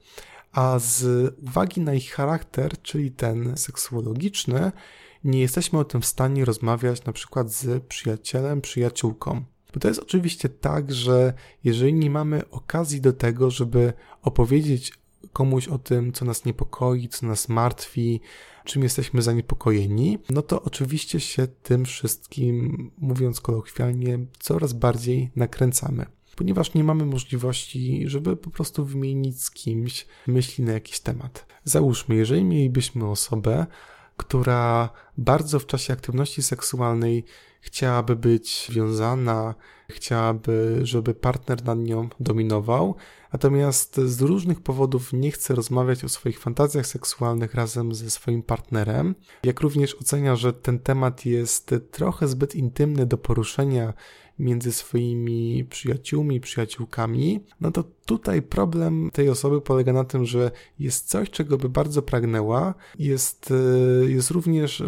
a 0.55 0.79
z 0.79 1.33
uwagi 1.43 1.81
na 1.81 1.93
ich 1.93 2.11
charakter, 2.11 2.81
czyli 2.81 3.11
ten 3.11 3.57
seksuologiczny, 3.57 4.71
nie 5.23 5.39
jesteśmy 5.41 5.79
o 5.79 5.83
tym 5.83 6.01
w 6.01 6.05
stanie 6.05 6.45
rozmawiać 6.45 7.05
na 7.05 7.13
przykład 7.13 7.51
z 7.51 7.83
przyjacielem, 7.83 8.61
przyjaciółką. 8.61 9.43
Bo 9.73 9.79
to 9.79 9.87
jest 9.87 9.99
oczywiście 9.99 10.49
tak, 10.49 10.93
że 10.93 11.33
jeżeli 11.63 11.93
nie 11.93 12.09
mamy 12.09 12.49
okazji 12.49 13.01
do 13.01 13.13
tego, 13.13 13.51
żeby 13.51 13.93
opowiedzieć 14.21 14.93
komuś 15.33 15.67
o 15.67 15.77
tym, 15.77 16.13
co 16.13 16.25
nas 16.25 16.45
niepokoi, 16.45 17.09
co 17.09 17.25
nas 17.25 17.49
martwi, 17.49 18.21
czym 18.65 18.83
jesteśmy 18.83 19.21
zaniepokojeni, 19.21 20.19
no 20.29 20.41
to 20.41 20.61
oczywiście 20.61 21.19
się 21.19 21.47
tym 21.47 21.85
wszystkim, 21.85 22.91
mówiąc 22.97 23.41
kolokwialnie, 23.41 24.19
coraz 24.39 24.73
bardziej 24.73 25.31
nakręcamy 25.35 26.05
ponieważ 26.35 26.73
nie 26.73 26.83
mamy 26.83 27.05
możliwości, 27.05 28.03
żeby 28.05 28.37
po 28.37 28.49
prostu 28.49 28.85
wymienić 28.85 29.43
z 29.43 29.51
kimś 29.51 30.05
myśli 30.27 30.63
na 30.63 30.73
jakiś 30.73 30.99
temat. 30.99 31.45
Załóżmy, 31.63 32.15
jeżeli 32.15 32.43
mielibyśmy 32.43 33.09
osobę, 33.09 33.65
która 34.17 34.89
bardzo 35.17 35.59
w 35.59 35.65
czasie 35.65 35.93
aktywności 35.93 36.43
seksualnej 36.43 37.25
chciałaby 37.61 38.15
być 38.15 38.67
wiązana, 38.71 39.55
chciałaby, 39.89 40.79
żeby 40.83 41.13
partner 41.13 41.63
nad 41.63 41.79
nią 41.79 42.09
dominował, 42.19 42.95
natomiast 43.33 43.95
z 43.97 44.21
różnych 44.21 44.61
powodów 44.61 45.13
nie 45.13 45.31
chce 45.31 45.55
rozmawiać 45.55 46.03
o 46.03 46.09
swoich 46.09 46.39
fantazjach 46.39 46.87
seksualnych 46.87 47.53
razem 47.53 47.95
ze 47.95 48.09
swoim 48.09 48.43
partnerem, 48.43 49.15
jak 49.43 49.59
również 49.59 49.95
ocenia, 49.95 50.35
że 50.35 50.53
ten 50.53 50.79
temat 50.79 51.25
jest 51.25 51.75
trochę 51.91 52.27
zbyt 52.27 52.55
intymny 52.55 53.05
do 53.05 53.17
poruszenia 53.17 53.93
między 54.39 54.71
swoimi 54.71 55.65
przyjaciółmi, 55.69 56.39
przyjaciółkami, 56.39 57.39
no 57.61 57.71
to 57.71 57.83
tutaj 58.05 58.41
problem 58.41 59.09
tej 59.13 59.29
osoby 59.29 59.61
polega 59.61 59.93
na 59.93 60.03
tym, 60.03 60.25
że 60.25 60.51
jest 60.79 61.09
coś, 61.09 61.29
czego 61.29 61.57
by 61.57 61.69
bardzo 61.69 62.01
pragnęła, 62.01 62.73
jest, 62.99 63.51
e, 63.51 64.11
jest 64.11 64.31
również 64.31 64.83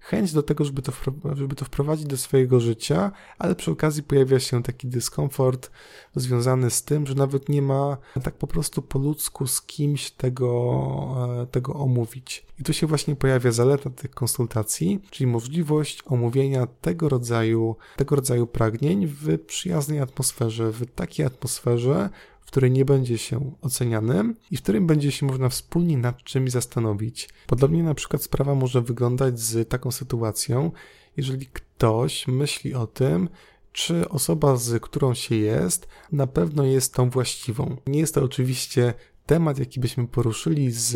chęć 0.00 0.32
do 0.32 0.42
tego, 0.42 0.64
żeby 0.64 0.82
to, 0.82 0.92
żeby 1.34 1.54
to 1.54 1.64
wprowadzić 1.64 2.06
do 2.06 2.16
swojego 2.16 2.60
życia, 2.60 3.12
ale 3.38 3.54
przy 3.54 3.70
okazji 3.70 4.02
pojawia 4.02 4.40
się 4.40 4.62
taki 4.62 4.86
dyskomfort 4.86 5.70
związany 6.16 6.70
z 6.70 6.82
tym, 6.82 7.06
że 7.06 7.14
nawet 7.14 7.48
nie 7.48 7.62
ma 7.62 7.96
tak 8.22 8.34
po 8.34 8.46
prostu 8.46 8.82
po 8.82 8.98
ludzku 8.98 9.46
z 9.46 9.62
kimś 9.62 10.10
tego, 10.10 11.40
e, 11.42 11.46
tego 11.46 11.74
omówić. 11.74 12.46
I 12.60 12.64
tu 12.64 12.72
się 12.72 12.86
właśnie 12.86 13.16
pojawia 13.16 13.52
zaleta 13.52 13.90
tych 13.90 14.10
konsultacji, 14.10 15.00
czyli 15.10 15.26
możliwość 15.26 16.02
omówienia 16.06 16.66
tego 16.66 17.08
rodzaju, 17.08 17.76
tego 17.96 18.16
rodzaju 18.16 18.46
pragnień 18.46 19.06
w 19.06 19.38
przyjaznej 19.38 20.00
atmosferze, 20.00 20.70
w 20.70 20.86
takiej 20.86 21.26
atmosferze, 21.26 22.10
w 22.40 22.46
której 22.46 22.70
nie 22.70 22.84
będzie 22.84 23.18
się 23.18 23.52
ocenianym 23.60 24.36
i 24.50 24.56
w 24.56 24.62
którym 24.62 24.86
będzie 24.86 25.12
się 25.12 25.26
można 25.26 25.48
wspólnie 25.48 25.98
nad 25.98 26.22
czymś 26.22 26.50
zastanowić. 26.50 27.28
Podobnie 27.46 27.82
na 27.82 27.94
przykład 27.94 28.22
sprawa 28.22 28.54
może 28.54 28.82
wyglądać 28.82 29.40
z 29.40 29.68
taką 29.68 29.90
sytuacją, 29.90 30.72
jeżeli 31.16 31.46
ktoś 31.46 32.28
myśli 32.28 32.74
o 32.74 32.86
tym, 32.86 33.28
czy 33.72 34.08
osoba, 34.08 34.56
z 34.56 34.82
którą 34.82 35.14
się 35.14 35.36
jest, 35.36 35.88
na 36.12 36.26
pewno 36.26 36.64
jest 36.64 36.94
tą 36.94 37.10
właściwą. 37.10 37.76
Nie 37.86 38.00
jest 38.00 38.14
to 38.14 38.24
oczywiście 38.24 38.94
temat, 39.30 39.58
jaki 39.58 39.80
byśmy 39.80 40.06
poruszyli 40.06 40.72
z, 40.72 40.88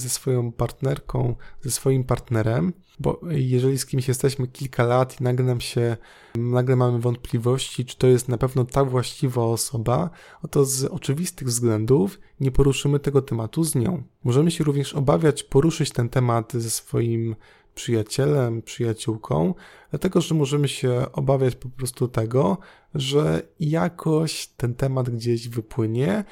ze 0.00 0.08
swoją 0.08 0.52
partnerką, 0.52 1.36
ze 1.62 1.70
swoim 1.70 2.04
partnerem, 2.04 2.72
bo 3.00 3.20
jeżeli 3.28 3.78
z 3.78 3.86
kimś 3.86 4.08
jesteśmy 4.08 4.46
kilka 4.48 4.84
lat 4.84 5.20
i 5.20 5.24
nagle 5.24 5.46
nam 5.46 5.60
się, 5.60 5.96
nagle 6.34 6.76
mamy 6.76 6.98
wątpliwości, 6.98 7.84
czy 7.84 7.98
to 7.98 8.06
jest 8.06 8.28
na 8.28 8.38
pewno 8.38 8.64
ta 8.64 8.84
właściwa 8.84 9.42
osoba, 9.44 10.10
to 10.50 10.64
z 10.64 10.84
oczywistych 10.84 11.48
względów 11.48 12.20
nie 12.40 12.50
poruszymy 12.50 12.98
tego 13.00 13.22
tematu 13.22 13.64
z 13.64 13.74
nią. 13.74 14.02
Możemy 14.24 14.50
się 14.50 14.64
również 14.64 14.94
obawiać 14.94 15.42
poruszyć 15.42 15.90
ten 15.90 16.08
temat 16.08 16.52
ze 16.52 16.70
swoim 16.70 17.36
przyjacielem, 17.74 18.62
przyjaciółką, 18.62 19.54
dlatego 19.90 20.20
że 20.20 20.34
możemy 20.34 20.68
się 20.68 21.06
obawiać 21.12 21.56
po 21.56 21.68
prostu 21.68 22.08
tego, 22.08 22.58
że 22.94 23.42
jakoś 23.60 24.46
ten 24.46 24.74
temat 24.74 25.10
gdzieś 25.10 25.48
wypłynie 25.48 26.24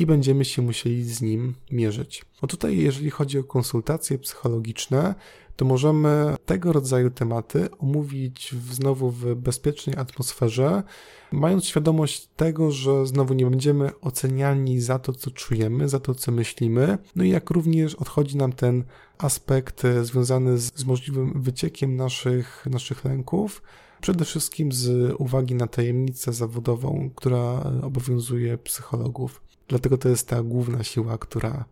i 0.00 0.06
będziemy 0.06 0.44
się 0.44 0.62
musieli 0.62 1.04
z 1.04 1.22
nim 1.22 1.54
mierzyć. 1.70 2.24
No 2.42 2.48
tutaj, 2.48 2.78
jeżeli 2.78 3.10
chodzi 3.10 3.38
o 3.38 3.44
konsultacje 3.44 4.18
psychologiczne, 4.18 5.14
to 5.56 5.64
możemy 5.64 6.34
tego 6.46 6.72
rodzaju 6.72 7.10
tematy 7.10 7.68
omówić 7.78 8.54
w, 8.54 8.74
znowu 8.74 9.10
w 9.10 9.34
bezpiecznej 9.34 9.96
atmosferze, 9.96 10.82
mając 11.32 11.64
świadomość 11.64 12.28
tego, 12.36 12.70
że 12.70 13.06
znowu 13.06 13.34
nie 13.34 13.46
będziemy 13.46 14.00
oceniani 14.00 14.80
za 14.80 14.98
to, 14.98 15.12
co 15.12 15.30
czujemy, 15.30 15.88
za 15.88 16.00
to, 16.00 16.14
co 16.14 16.32
myślimy, 16.32 16.98
no 17.16 17.24
i 17.24 17.28
jak 17.28 17.50
również 17.50 17.94
odchodzi 17.94 18.36
nam 18.36 18.52
ten 18.52 18.84
aspekt 19.18 19.82
związany 20.02 20.58
z, 20.58 20.72
z 20.74 20.84
możliwym 20.84 21.42
wyciekiem 21.42 21.96
naszych, 21.96 22.66
naszych 22.70 23.04
lęków, 23.04 23.62
przede 24.00 24.24
wszystkim 24.24 24.72
z 24.72 25.14
uwagi 25.18 25.54
na 25.54 25.66
tajemnicę 25.66 26.32
zawodową, 26.32 27.10
która 27.16 27.62
obowiązuje 27.82 28.58
psychologów. 28.58 29.49
Dlatego 29.70 29.98
to 29.98 30.08
jest 30.08 30.28
ta 30.28 30.42
główna 30.42 30.84
siła, 30.84 31.18
która 31.18 31.64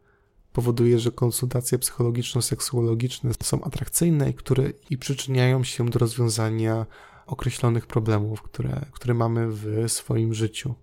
powoduje, 0.53 0.99
że 0.99 1.13
konsultacje 1.13 1.79
psychologiczno-seksuologiczne 1.79 3.31
są 3.43 3.65
atrakcyjne 3.65 4.31
i, 4.31 4.35
które, 4.35 4.71
i 4.91 4.99
przyczyniają 4.99 5.65
się 5.65 5.91
do 5.91 5.99
rozwiązania 5.99 6.87
określonych 7.27 7.87
problemów, 7.87 8.43
które, 8.43 8.87
które 8.93 9.15
mamy 9.15 9.47
w 9.51 9.85
swoim 9.89 10.35
życiu. 10.35 10.75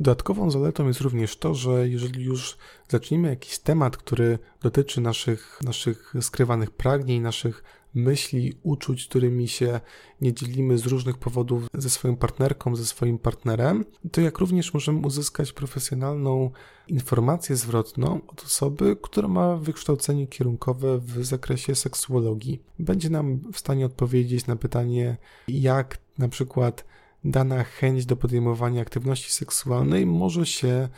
Dodatkową 0.00 0.50
zaletą 0.50 0.86
jest 0.86 1.00
również 1.00 1.36
to, 1.36 1.54
że 1.54 1.88
jeżeli 1.88 2.24
już 2.24 2.56
zaczniemy 2.88 3.28
jakiś 3.28 3.58
temat, 3.58 3.96
który 3.96 4.38
dotyczy 4.62 5.00
naszych, 5.00 5.58
naszych 5.64 6.14
skrywanych 6.20 6.70
pragnień, 6.70 7.22
naszych 7.22 7.64
myśli, 7.94 8.52
uczuć, 8.62 9.06
którymi 9.06 9.48
się 9.48 9.80
nie 10.20 10.32
dzielimy 10.32 10.78
z 10.78 10.86
różnych 10.86 11.18
powodów 11.18 11.66
ze 11.74 11.90
swoją 11.90 12.16
partnerką, 12.16 12.76
ze 12.76 12.84
swoim 12.84 13.18
partnerem, 13.18 13.84
to 14.12 14.20
jak 14.20 14.38
również 14.38 14.74
możemy 14.74 15.06
uzyskać 15.06 15.52
profesjonalną 15.52 16.50
informację 16.88 17.56
zwrotną 17.56 18.20
od 18.26 18.44
osoby, 18.44 18.96
która 19.02 19.28
ma 19.28 19.56
wykształcenie 19.56 20.26
kierunkowe 20.26 20.98
w 20.98 21.24
zakresie 21.24 21.74
seksuologii. 21.74 22.62
Będzie 22.78 23.10
nam 23.10 23.40
w 23.52 23.58
stanie 23.58 23.86
odpowiedzieć 23.86 24.46
na 24.46 24.56
pytanie, 24.56 25.16
jak 25.48 25.98
na 26.18 26.28
przykład 26.28 26.84
dana 27.24 27.64
chęć 27.64 28.06
do 28.06 28.16
podejmowania 28.16 28.82
aktywności 28.82 29.30
seksualnej 29.30 30.06
może 30.06 30.46
się, 30.46 30.88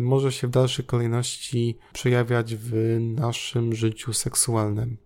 może 0.00 0.32
się 0.32 0.46
w 0.46 0.50
dalszej 0.50 0.84
kolejności 0.84 1.78
przejawiać 1.92 2.54
w 2.54 2.98
naszym 3.00 3.74
życiu 3.74 4.12
seksualnym. 4.12 4.96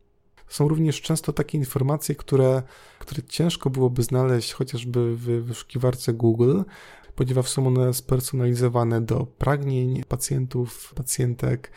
Są 0.49 0.69
również 0.69 1.01
często 1.01 1.33
takie 1.33 1.59
informacje, 1.59 2.15
które, 2.15 2.63
które 2.99 3.23
ciężko 3.23 3.71
byłoby 3.71 4.03
znaleźć 4.03 4.53
chociażby 4.53 5.17
w 5.17 5.23
wyszukiwarce 5.23 6.13
Google, 6.13 6.63
ponieważ 7.15 7.49
są 7.49 7.67
one 7.67 7.95
spersonalizowane 7.95 9.01
do 9.01 9.27
pragnień 9.27 10.05
pacjentów, 10.09 10.95
pacjentek, 10.95 11.71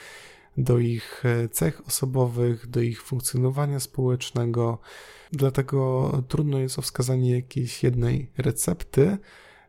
do 0.58 0.80
ich 0.80 1.24
e, 1.26 1.50
cech 1.50 1.88
osobowych, 1.88 2.68
do 2.68 2.82
ich 2.82 3.02
funkcjonowania 3.04 3.80
społecznego. 3.80 4.78
Dlatego 5.32 6.12
trudno 6.28 6.58
jest 6.60 6.80
o 6.80 6.82
wskazanie 6.82 7.32
jakiejś 7.32 7.84
jednej 7.84 8.32
recepty 8.38 9.18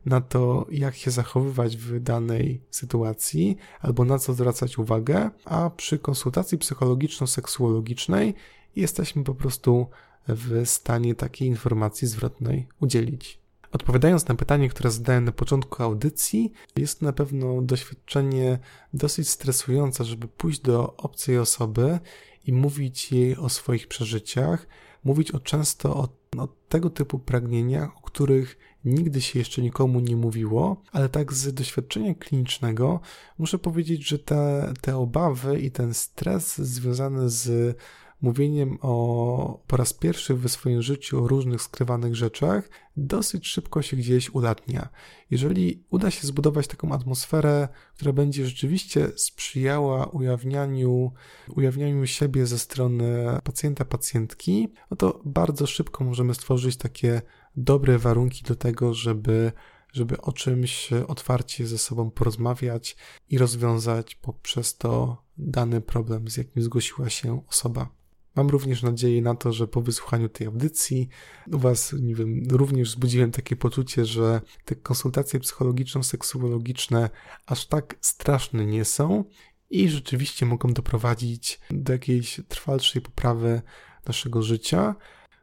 na 0.07 0.21
to, 0.21 0.67
jak 0.71 0.95
się 0.95 1.11
zachowywać 1.11 1.77
w 1.77 2.01
danej 2.01 2.61
sytuacji 2.71 3.57
albo 3.81 4.05
na 4.05 4.19
co 4.19 4.33
zwracać 4.33 4.79
uwagę, 4.79 5.31
a 5.45 5.71
przy 5.71 5.99
konsultacji 5.99 6.59
psychologiczno-seksuologicznej 6.59 8.35
jesteśmy 8.77 9.25
po 9.25 9.35
prostu 9.35 9.87
w 10.29 10.63
stanie 10.65 11.15
takiej 11.15 11.49
informacji 11.49 12.09
zwrotnej 12.09 12.67
udzielić. 12.81 13.41
Odpowiadając 13.73 14.29
na 14.29 14.35
pytanie, 14.35 14.69
które 14.69 14.91
zadałem 14.91 15.25
na 15.25 15.33
początku 15.33 15.83
audycji, 15.83 16.53
jest 16.77 17.01
to 17.01 17.07
na 17.07 17.13
pewno 17.13 17.63
doświadczenie 17.63 18.59
dosyć 18.95 19.29
stresujące, 19.29 20.05
żeby 20.05 20.29
pójść 20.29 20.61
do 20.61 20.97
obcej 20.97 21.39
osoby 21.39 21.99
i 22.47 22.53
mówić 22.53 23.13
jej 23.13 23.37
o 23.37 23.49
swoich 23.49 23.89
przeżyciach, 23.89 24.67
mówić 25.05 25.31
o 25.31 25.41
często 25.41 25.97
o, 25.97 26.09
o 26.37 26.49
tego 26.69 26.91
typu 26.91 27.19
pragnieniach, 27.19 27.97
o 27.97 28.01
których 28.01 28.59
nigdy 28.85 29.21
się 29.21 29.39
jeszcze 29.39 29.63
nikomu 29.63 30.01
nie 30.01 30.17
mówiło, 30.17 30.83
ale 30.93 31.09
tak 31.09 31.33
z 31.33 31.55
doświadczenia 31.55 32.15
klinicznego 32.15 33.01
muszę 33.39 33.59
powiedzieć, 33.59 34.09
że 34.09 34.19
te, 34.19 34.73
te 34.81 34.97
obawy 34.97 35.61
i 35.61 35.71
ten 35.71 35.95
stres 35.95 36.59
związany 36.59 37.31
z 37.31 37.77
mówieniem 38.23 38.79
o 38.81 39.63
po 39.67 39.77
raz 39.77 39.93
pierwszy 39.93 40.35
w 40.35 40.49
swoim 40.49 40.83
życiu 40.83 41.25
o 41.25 41.29
różnych 41.29 41.63
skrywanych 41.63 42.17
rzeczach 42.17 42.69
dosyć 42.97 43.49
szybko 43.49 43.83
się 43.83 43.97
gdzieś 43.97 44.31
ulatnia. 44.31 44.89
Jeżeli 45.31 45.85
uda 45.91 46.11
się 46.11 46.27
zbudować 46.27 46.67
taką 46.67 46.93
atmosferę, 46.93 47.69
która 47.95 48.13
będzie 48.13 48.47
rzeczywiście 48.47 49.09
sprzyjała 49.17 50.07
ujawnianiu, 50.07 51.13
ujawnianiu 51.57 52.07
siebie 52.07 52.47
ze 52.47 52.59
strony 52.59 53.39
pacjenta, 53.45 53.85
pacjentki, 53.85 54.69
no 54.91 54.97
to 54.97 55.21
bardzo 55.25 55.67
szybko 55.67 56.05
możemy 56.05 56.35
stworzyć 56.35 56.77
takie 56.77 57.23
dobre 57.57 57.99
warunki 57.99 58.45
do 58.45 58.57
tego, 58.57 58.95
żeby 58.95 59.53
żeby 59.93 60.21
o 60.21 60.33
czymś 60.33 60.91
otwarcie 60.93 61.67
ze 61.67 61.79
sobą 61.79 62.11
porozmawiać 62.11 62.97
i 63.29 63.39
rozwiązać 63.39 64.15
poprzez 64.15 64.77
to 64.77 65.23
dany 65.39 65.81
problem, 65.81 66.29
z 66.29 66.37
jakim 66.37 66.63
zgłosiła 66.63 67.11
się 67.11 67.47
osoba. 67.47 68.00
Mam 68.37 68.49
również 68.49 68.83
nadzieję 68.83 69.23
na 69.23 69.35
to, 69.35 69.53
że 69.53 69.69
po 69.69 69.81
wysłuchaniu 69.81 70.29
tej 70.29 70.47
audycji 70.47 71.09
u 71.53 71.59
Was, 71.59 71.95
nie 72.01 72.15
wiem, 72.15 72.43
również 72.51 72.89
wzbudziłem 72.89 73.33
takie 73.33 73.57
poczucie, 73.57 74.07
że 74.07 74.41
te 74.65 74.75
konsultacje 74.75 75.41
psychologiczno-seksuologiczne 75.41 77.11
aż 77.47 77.67
tak 77.67 77.97
straszne 78.01 78.67
nie 78.67 78.85
są 78.85 79.25
i 79.71 79.89
rzeczywiście 79.89 80.47
mogą 80.47 80.73
doprowadzić 80.73 81.61
do 81.71 81.93
jakiejś 81.93 82.41
trwalszej 82.49 83.03
poprawy 83.03 83.63
naszego 84.07 84.43
życia. 84.43 84.95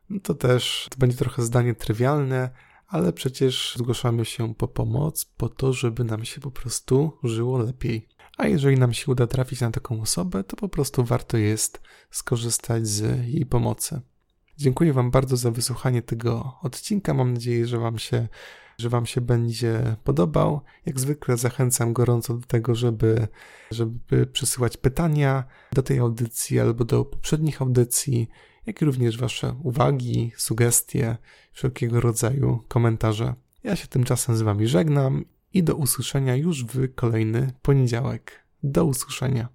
No 0.10 0.20
to 0.20 0.34
też 0.34 0.88
to 0.92 0.98
będzie 0.98 1.18
trochę 1.18 1.42
zdanie 1.42 1.76
trywialne, 1.76 2.50
ale 2.88 3.14
przecież 3.14 3.76
zgłaszamy 3.78 4.26
się 4.26 4.56
po 4.56 4.68
pomoc, 4.68 5.26
po 5.26 5.50
to, 5.50 5.74
żeby 5.74 6.04
nam 6.04 6.26
się 6.26 6.42
po 6.42 6.52
prostu 6.52 7.18
żyło 7.24 7.58
lepiej. 7.58 8.08
A 8.38 8.48
jeżeli 8.48 8.80
nam 8.80 8.94
się 8.94 9.12
uda 9.12 9.28
trafić 9.28 9.62
na 9.62 9.72
taką 9.72 10.02
osobę, 10.02 10.44
to 10.44 10.56
po 10.56 10.70
prostu 10.70 11.04
warto 11.04 11.38
jest 11.38 11.82
skorzystać 12.12 12.88
z 12.88 13.28
jej 13.28 13.46
pomocy. 13.46 14.02
Dziękuję 14.58 14.94
Wam 14.94 15.12
bardzo 15.12 15.38
za 15.38 15.52
wysłuchanie 15.52 16.02
tego 16.02 16.58
odcinka. 16.62 17.14
Mam 17.14 17.34
nadzieję, 17.34 17.68
że 17.68 17.78
Wam 17.78 18.00
się, 18.00 18.28
że 18.78 18.90
Wam 18.90 19.06
się 19.06 19.22
będzie 19.22 19.96
podobał. 20.04 20.62
Jak 20.86 21.00
zwykle 21.00 21.38
zachęcam 21.38 21.94
gorąco 21.94 22.34
do 22.38 22.48
tego, 22.48 22.76
żeby, 22.76 23.28
żeby 23.72 24.28
przesyłać 24.28 24.78
pytania 24.78 25.44
do 25.74 25.84
tej 25.84 26.00
audycji 26.00 26.60
albo 26.60 26.86
do 26.86 27.06
poprzednich 27.06 27.62
audycji, 27.62 28.30
jak 28.66 28.82
i 28.82 28.86
również 28.86 29.18
Wasze 29.18 29.56
uwagi, 29.64 30.32
sugestie, 30.38 31.18
wszelkiego 31.52 32.02
rodzaju 32.02 32.64
komentarze. 32.68 33.34
Ja 33.64 33.76
się 33.76 33.88
tymczasem 33.88 34.36
z 34.38 34.42
Wami 34.42 34.68
żegnam 34.68 35.26
i 35.54 35.64
do 35.64 35.76
usłyszenia 35.76 36.36
już 36.36 36.66
w 36.66 36.96
kolejny 36.96 37.54
poniedziałek. 37.62 38.48
Do 38.64 38.86
usłyszenia. 38.86 39.48